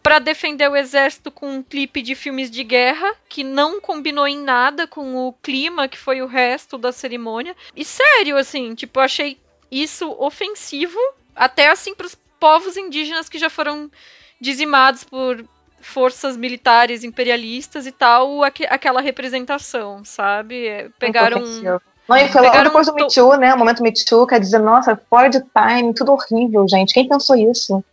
[0.03, 4.37] para defender o exército com um clipe de filmes de guerra que não combinou em
[4.37, 7.55] nada com o clima que foi o resto da cerimônia.
[7.73, 9.37] E sério, assim, tipo, achei
[9.71, 10.99] isso ofensivo
[11.35, 13.89] até assim para os povos indígenas que já foram
[14.39, 15.45] dizimados por
[15.79, 20.67] forças militares imperialistas e tal, aqu aquela representação, sabe?
[20.67, 21.41] É, pegaram.
[22.07, 23.53] Não, e foi logo depois do Me Too, né?
[23.53, 26.93] O momento Me Too, quer dizer, nossa, fora de time, tudo horrível, gente.
[26.93, 27.83] Quem pensou isso?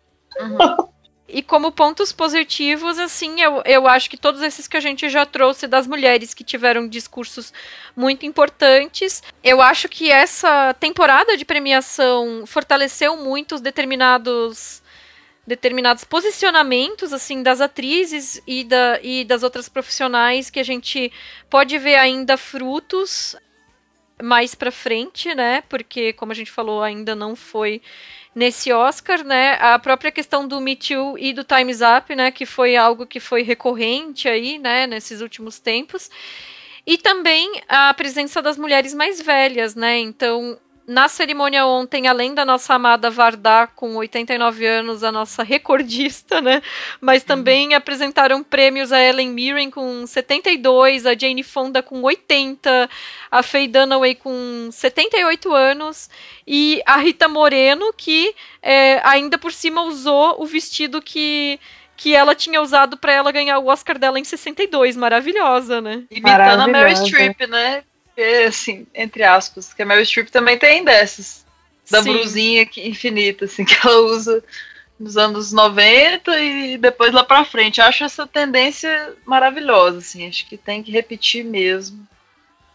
[0.41, 0.89] Uhum.
[1.31, 5.27] E como pontos positivos, assim, eu, eu acho que todos esses que a gente já
[5.27, 7.53] trouxe das mulheres que tiveram discursos
[7.95, 14.83] muito importantes, eu acho que essa temporada de premiação fortaleceu muito os determinados
[15.47, 21.11] determinados posicionamentos assim das atrizes e, da, e das outras profissionais que a gente
[21.49, 23.35] pode ver ainda frutos
[24.23, 25.63] mais para frente, né?
[25.69, 27.81] Porque como a gente falou, ainda não foi
[28.35, 29.57] nesse Oscar, né?
[29.61, 32.31] A própria questão do Me Too e do Time's Up, né?
[32.31, 34.87] Que foi algo que foi recorrente aí, né?
[34.87, 36.11] Nesses últimos tempos.
[36.87, 39.99] E também a presença das mulheres mais velhas, né?
[39.99, 40.59] Então,
[40.89, 46.63] na cerimônia ontem, além da nossa amada Vardá, com 89 anos, a nossa recordista, né?
[46.99, 47.77] Mas também uhum.
[47.77, 52.89] apresentaram prêmios a Ellen Mirren com 72, a Jane Fonda com 80,
[53.31, 56.09] a Faye Dunaway com 78 anos
[56.47, 61.61] e a Rita Moreno, que é, ainda por cima usou o vestido que
[61.99, 66.05] que ela tinha usado para ela ganhar o Oscar dela em 62, maravilhosa, né?
[66.09, 67.83] Imitando a Mary Streep, né?
[68.19, 71.47] Porque, assim, entre aspas, que a Meryl Streep também tem dessas.
[71.89, 72.13] Da Sim.
[72.13, 74.43] brusinha que, infinita, assim, que ela usa
[74.99, 77.81] nos anos 90 e depois lá pra frente.
[77.81, 82.05] Eu acho essa tendência maravilhosa, assim, acho que tem que repetir mesmo.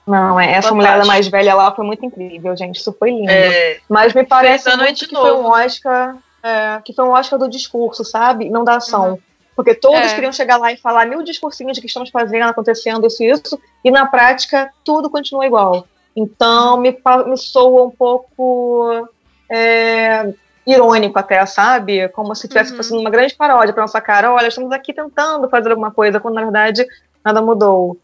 [0.07, 2.77] Não, é, essa mulher mais velha lá foi muito incrível, gente.
[2.77, 3.29] Isso foi lindo.
[3.29, 5.27] É, Mas me parece muito que novo.
[5.27, 6.17] foi um Oscar.
[6.41, 8.49] É, que foi um Oscar do discurso, sabe?
[8.49, 9.11] Não da ação.
[9.11, 9.19] Uhum.
[9.55, 10.15] Porque todos é.
[10.15, 13.59] queriam chegar lá e falar mil discursinhos de que estamos fazendo, acontecendo isso e isso,
[13.83, 15.87] e na prática tudo continua igual.
[16.15, 16.91] Então me,
[17.27, 19.07] me soa um pouco
[19.49, 20.33] é,
[20.65, 22.07] irônico até, sabe?
[22.09, 22.77] Como se estivesse uhum.
[22.77, 24.31] fazendo uma grande paródia para nossa cara.
[24.33, 26.85] Olha, estamos aqui tentando fazer alguma coisa, quando na verdade
[27.23, 27.97] nada mudou.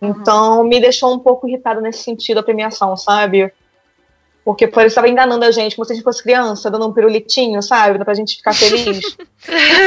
[0.00, 0.10] Uhum.
[0.10, 3.52] Então me deixou um pouco irritada nesse sentido a premiação, sabe?
[4.48, 6.92] Porque por ele estava enganando a gente, como se a gente fosse criança, dando um
[6.94, 8.02] pirulitinho, sabe?
[8.02, 9.14] Pra gente ficar feliz.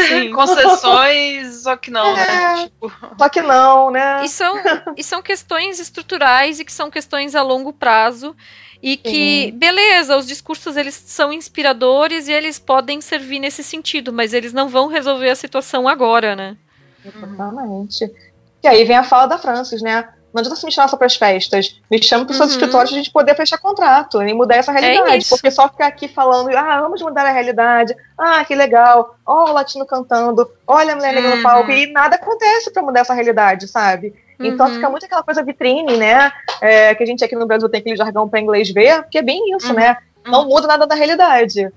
[0.07, 2.21] Sim, concessões, só que não, né?
[2.21, 2.63] é, né?
[2.65, 2.91] Tipo...
[3.17, 4.23] Só que não, né?
[4.23, 4.53] E são,
[4.95, 8.35] e são questões estruturais e que são questões a longo prazo.
[8.83, 9.57] E que, Sim.
[9.57, 14.69] beleza, os discursos eles são inspiradores e eles podem servir nesse sentido, mas eles não
[14.69, 16.55] vão resolver a situação agora, né?
[17.03, 18.11] Exatamente.
[18.61, 20.07] E aí vem a fala da Francis, né?
[20.33, 21.79] Não adianta você me chamar só para as festas.
[21.89, 22.45] Me chama para os uhum.
[22.45, 25.25] seus escritórios para a gente poder fechar contrato e mudar essa realidade.
[25.25, 27.95] É porque só ficar aqui falando, ah, vamos mudar a realidade.
[28.17, 29.15] Ah, que legal.
[29.25, 30.49] Ó, o latino cantando.
[30.65, 31.37] Olha a mulher negra uhum.
[31.37, 31.71] no palco.
[31.71, 34.13] E nada acontece para mudar essa realidade, sabe?
[34.39, 34.75] Então uhum.
[34.75, 36.31] fica muito aquela coisa vitrine, né?
[36.61, 39.21] É, que a gente aqui no Brasil tem aquele jargão para inglês ver, porque é
[39.21, 39.97] bem isso, né?
[40.25, 40.31] Uhum.
[40.31, 41.71] Não muda nada da realidade.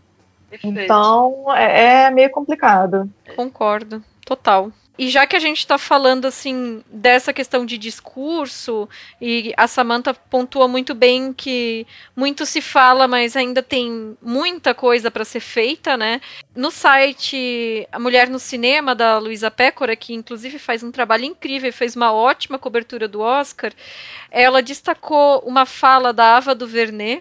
[0.49, 0.81] Perfeito.
[0.81, 3.11] Então é, é meio complicado.
[3.35, 4.71] Concordo, total.
[4.97, 8.89] E já que a gente está falando assim dessa questão de discurso,
[9.21, 11.85] e a Samantha pontua muito bem que
[12.15, 16.21] muito se fala, mas ainda tem muita coisa para ser feita, né?
[16.55, 21.73] No site A Mulher no Cinema, da Luísa Pécora, que inclusive faz um trabalho incrível,
[21.73, 23.73] fez uma ótima cobertura do Oscar,
[24.31, 27.21] ela destacou uma fala da Ava DuVernay,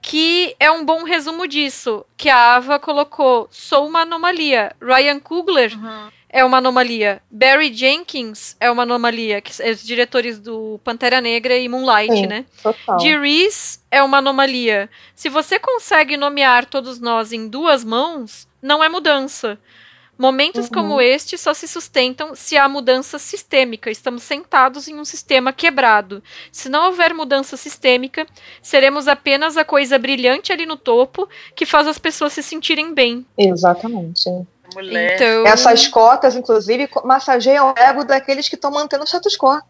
[0.00, 4.70] que é um bom resumo disso, que a Ava colocou, sou uma anomalia.
[4.80, 7.22] Ryan Coogler uhum é uma anomalia.
[7.30, 12.26] Barry Jenkins é uma anomalia, que é os diretores do Pantera Negra e Moonlight, Sim,
[12.26, 12.44] né?
[12.62, 12.98] Total.
[12.98, 14.90] De Reese é uma anomalia.
[15.14, 19.58] Se você consegue nomear todos nós em duas mãos, não é mudança.
[20.18, 20.72] Momentos uhum.
[20.72, 23.88] como este só se sustentam se há mudança sistêmica.
[23.88, 26.20] Estamos sentados em um sistema quebrado.
[26.50, 28.26] Se não houver mudança sistêmica,
[28.60, 33.24] seremos apenas a coisa brilhante ali no topo que faz as pessoas se sentirem bem.
[33.38, 34.28] Exatamente.
[34.74, 35.14] Mulher.
[35.14, 35.46] Então...
[35.46, 39.60] Essas cotas, inclusive, massageiam o ego daqueles que estão mantendo o status quo.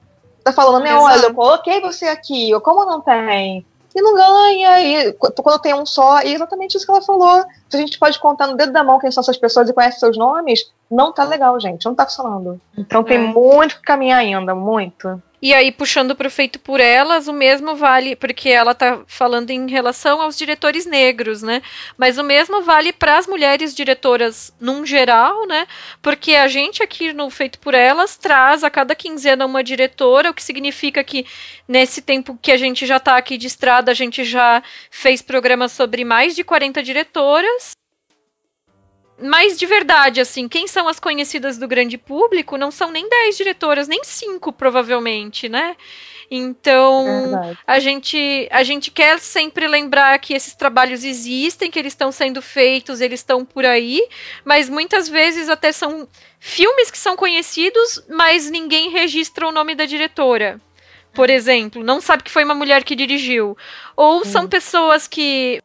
[0.45, 3.67] Tá falando, né, olha, eu coloquei você aqui, como não tem?
[3.95, 7.45] e não ganha, e quando tem um só, e exatamente isso que ela falou.
[7.69, 9.99] Se a gente pode contar no dedo da mão quem são essas pessoas e conhece
[9.99, 12.61] seus nomes, não tá legal, gente, não tá funcionando.
[12.77, 13.21] Então tem É.
[13.21, 15.21] muito que caminhar ainda, muito.
[15.41, 19.71] E aí, puxando pro feito por elas, o mesmo vale, porque ela tá falando em
[19.71, 21.63] relação aos diretores negros, né?
[21.97, 25.69] Mas o mesmo vale para as mulheres diretoras num geral, né?
[26.03, 30.35] Porque a gente aqui no Feito por Elas traz a cada quinzena uma diretora, o
[30.35, 31.25] que significa que
[31.69, 34.61] nesse tempo que a gente já tá aqui de estrada, a gente já
[34.91, 37.79] fez programas sobre mais de 40 diretoras.
[39.21, 43.37] Mas de verdade, assim, quem são as conhecidas do grande público não são nem 10
[43.37, 45.77] diretoras, nem 5, provavelmente, né?
[46.31, 47.59] Então, Verdade.
[47.67, 52.43] a gente, a gente quer sempre lembrar que esses trabalhos existem, que eles estão sendo
[52.43, 54.07] feitos, eles estão por aí,
[54.45, 56.07] mas muitas vezes até são
[56.39, 60.61] filmes que são conhecidos, mas ninguém registra o nome da diretora.
[61.15, 63.57] Por exemplo, não sabe que foi uma mulher que dirigiu.
[63.97, 65.61] Ou são pessoas que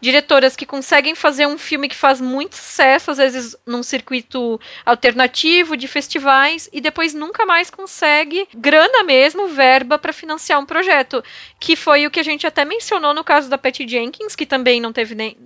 [0.00, 5.76] diretoras que conseguem fazer um filme que faz muito sucesso, às vezes num circuito alternativo
[5.76, 11.22] de festivais, e depois nunca mais consegue grana mesmo, verba para financiar um projeto.
[11.60, 14.80] Que foi o que a gente até mencionou no caso da Patty Jenkins, que também
[14.80, 15.36] não teve nem,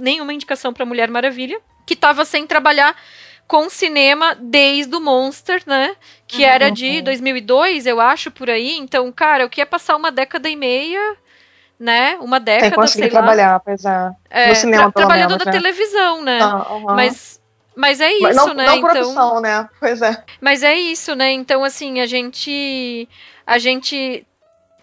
[0.00, 2.96] nenhuma indicação para Mulher Maravilha, que estava sem trabalhar
[3.46, 5.94] com cinema desde o Monster, né?
[6.26, 6.48] Que Uhum.
[6.48, 8.72] era de 2002, eu acho, por aí.
[8.76, 11.16] Então, cara, eu queria passar uma década e meia,
[11.78, 12.16] né?
[12.20, 13.20] Uma Tem década, que conseguir sei lá.
[13.20, 14.10] trabalhar, pois é.
[14.30, 15.58] É, no cinema, tra- trabalhando menos, na né?
[15.58, 16.38] televisão, né?
[16.42, 16.94] Ah, aham.
[16.94, 17.40] Mas,
[17.74, 18.66] mas é isso, não, né?
[18.66, 19.68] não então, produção, né?
[19.78, 20.24] Pois é.
[20.40, 21.32] mas é isso, né?
[21.32, 23.08] Então, assim, a gente
[23.46, 24.26] a gente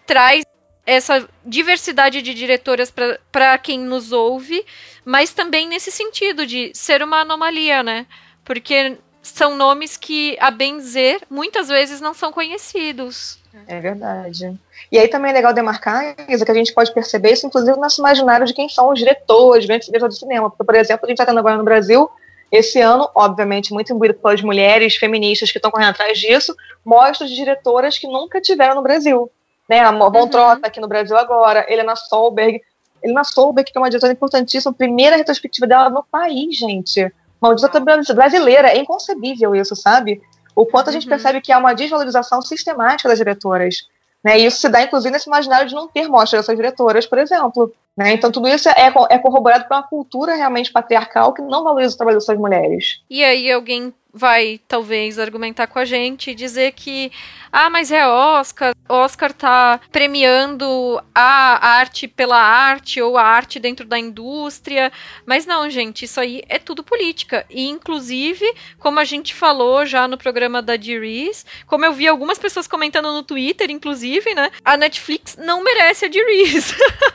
[0.06, 0.44] traz
[0.86, 2.92] essa diversidade de diretoras
[3.32, 4.64] para quem nos ouve,
[5.04, 8.06] mas também nesse sentido de ser uma anomalia, né?
[8.44, 13.38] Porque são nomes que, a benzer, muitas vezes não são conhecidos.
[13.66, 14.54] É verdade.
[14.92, 17.82] E aí também é legal demarcar, Isa, que a gente pode perceber isso, inclusive, no
[17.82, 20.50] nosso imaginário de quem são os diretores, grandes diretores de cinema.
[20.50, 22.08] Porque, por exemplo, a gente está tendo agora no Brasil,
[22.52, 26.54] esse ano, obviamente, muito imbuído pelas mulheres feministas que estão correndo atrás disso,
[26.84, 29.30] mostras de diretoras que nunca tiveram no Brasil.
[29.68, 29.80] Né?
[29.80, 30.28] A Von Uhum.
[30.28, 32.60] Trota aqui no Brasil agora, Helena Solberg.
[33.02, 37.10] Helena Solberg, que é uma diretora importantíssima, primeira retrospectiva dela no país, gente.
[37.56, 38.68] Diretora brasileira.
[38.68, 40.22] É inconcebível isso, sabe?
[40.56, 41.10] O quanto a gente Uhum.
[41.10, 43.86] percebe que há uma desvalorização sistemática das diretoras.
[44.22, 44.38] Né?
[44.38, 47.72] E isso se dá, inclusive, nesse imaginário de não ter mostras dessas diretoras, por exemplo.
[47.96, 48.12] Né?
[48.12, 51.96] Então, tudo isso é, é corroborado por uma cultura realmente patriarcal que não valoriza o
[51.96, 53.00] trabalho dessas mulheres.
[53.08, 57.10] E aí alguém vai talvez argumentar com a gente e dizer que
[57.50, 63.86] ah, mas é Oscar, Oscar tá premiando a arte pela arte ou a arte dentro
[63.86, 64.90] da indústria,
[65.24, 67.46] mas não, gente, isso aí é tudo política.
[67.48, 68.44] E inclusive,
[68.78, 73.12] como a gente falou já no programa da Diriz, como eu vi algumas pessoas comentando
[73.12, 76.74] no Twitter, inclusive, né, a Netflix não merece a Diriz.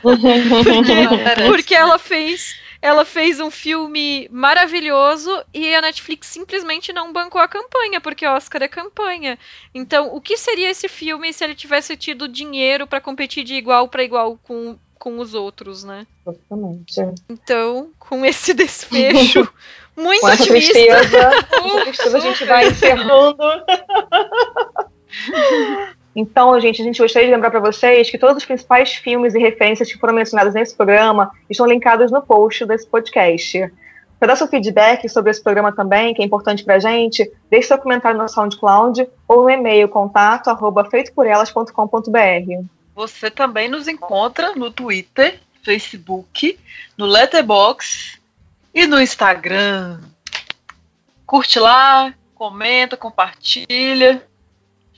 [0.74, 7.40] porque, porque ela fez ela fez um filme maravilhoso e a Netflix simplesmente não bancou
[7.40, 9.38] a campanha, porque Oscar é campanha.
[9.74, 13.86] Então, o que seria esse filme se ele tivesse tido dinheiro pra competir de igual
[13.86, 16.06] para igual com, com os outros, né?
[16.26, 16.94] Exatamente.
[17.28, 19.46] Então, com esse desfecho
[19.94, 23.36] muito Com essa otimista, tristeza, com essa tristeza a gente vai encerrando.
[26.14, 29.38] Então, gente, a gente gostaria de lembrar para vocês que todos os principais filmes e
[29.38, 33.72] referências que foram mencionados nesse programa estão linkados no post desse podcast.
[34.18, 37.68] Para dar seu feedback sobre esse programa também, que é importante para a gente, deixe
[37.68, 42.64] seu comentário no SoundCloud ou no e-mail contato arroba feitoporelas.com.br.
[42.94, 46.58] Você também nos encontra no Twitter, Facebook,
[46.98, 48.20] no Letterboxd
[48.74, 50.00] e no Instagram.
[51.24, 54.26] Curte lá, comenta, compartilha,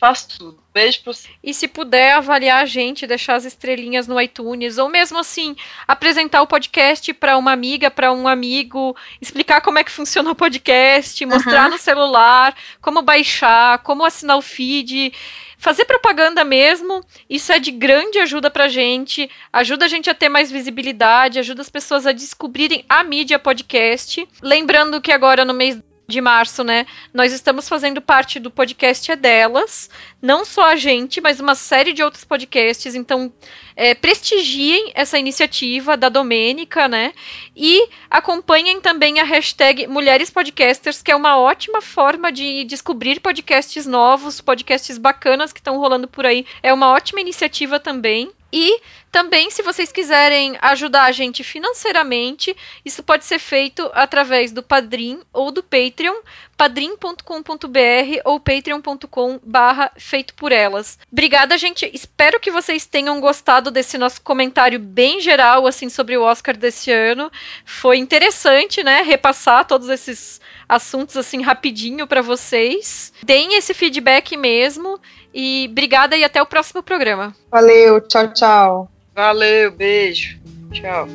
[0.02, 0.58] faz tudo.
[0.74, 1.28] Beijo pra você.
[1.44, 5.54] E se puder avaliar a gente, deixar as estrelinhas no iTunes, ou mesmo assim,
[5.86, 10.34] apresentar o podcast para uma amiga, para um amigo, explicar como é que funciona o
[10.34, 15.12] podcast, mostrar no celular, como baixar, como assinar o feed,
[15.56, 17.04] fazer propaganda mesmo.
[17.30, 21.62] Isso é de grande ajuda pra gente, ajuda a gente a ter mais visibilidade, ajuda
[21.62, 24.28] as pessoas a descobrirem a mídia podcast.
[24.42, 26.86] Lembrando que agora no mês de março, né?
[27.12, 29.88] Nós estamos fazendo parte do podcast É Delas.
[30.20, 32.94] Não só a gente, mas uma série de outros podcasts.
[32.94, 33.32] Então,
[33.74, 37.12] é, prestigiem essa iniciativa da Domênica, né?
[37.56, 43.86] E acompanhem também a hashtag Mulheres Podcasters, que é uma ótima forma de descobrir podcasts
[43.86, 46.44] novos, podcasts bacanas que estão rolando por aí.
[46.62, 48.30] É uma ótima iniciativa também.
[48.52, 48.80] E
[49.12, 55.20] também, se vocês quiserem ajudar a gente financeiramente, isso pode ser feito através do Padrim
[55.30, 56.14] ou do Patreon,
[56.56, 60.98] padrim.com.br ou patreon.com barra feito por elas.
[61.12, 61.90] Obrigada, gente.
[61.92, 66.90] Espero que vocês tenham gostado desse nosso comentário bem geral, assim, sobre o Oscar desse
[66.90, 67.30] ano.
[67.66, 73.12] Foi interessante, né, repassar todos esses assuntos, assim, rapidinho para vocês.
[73.22, 74.98] Deem esse feedback mesmo
[75.34, 77.36] e obrigada e até o próximo programa.
[77.50, 78.90] Valeu, tchau, tchau.
[79.14, 80.38] Valeu, beijo.
[80.72, 81.06] Tchau.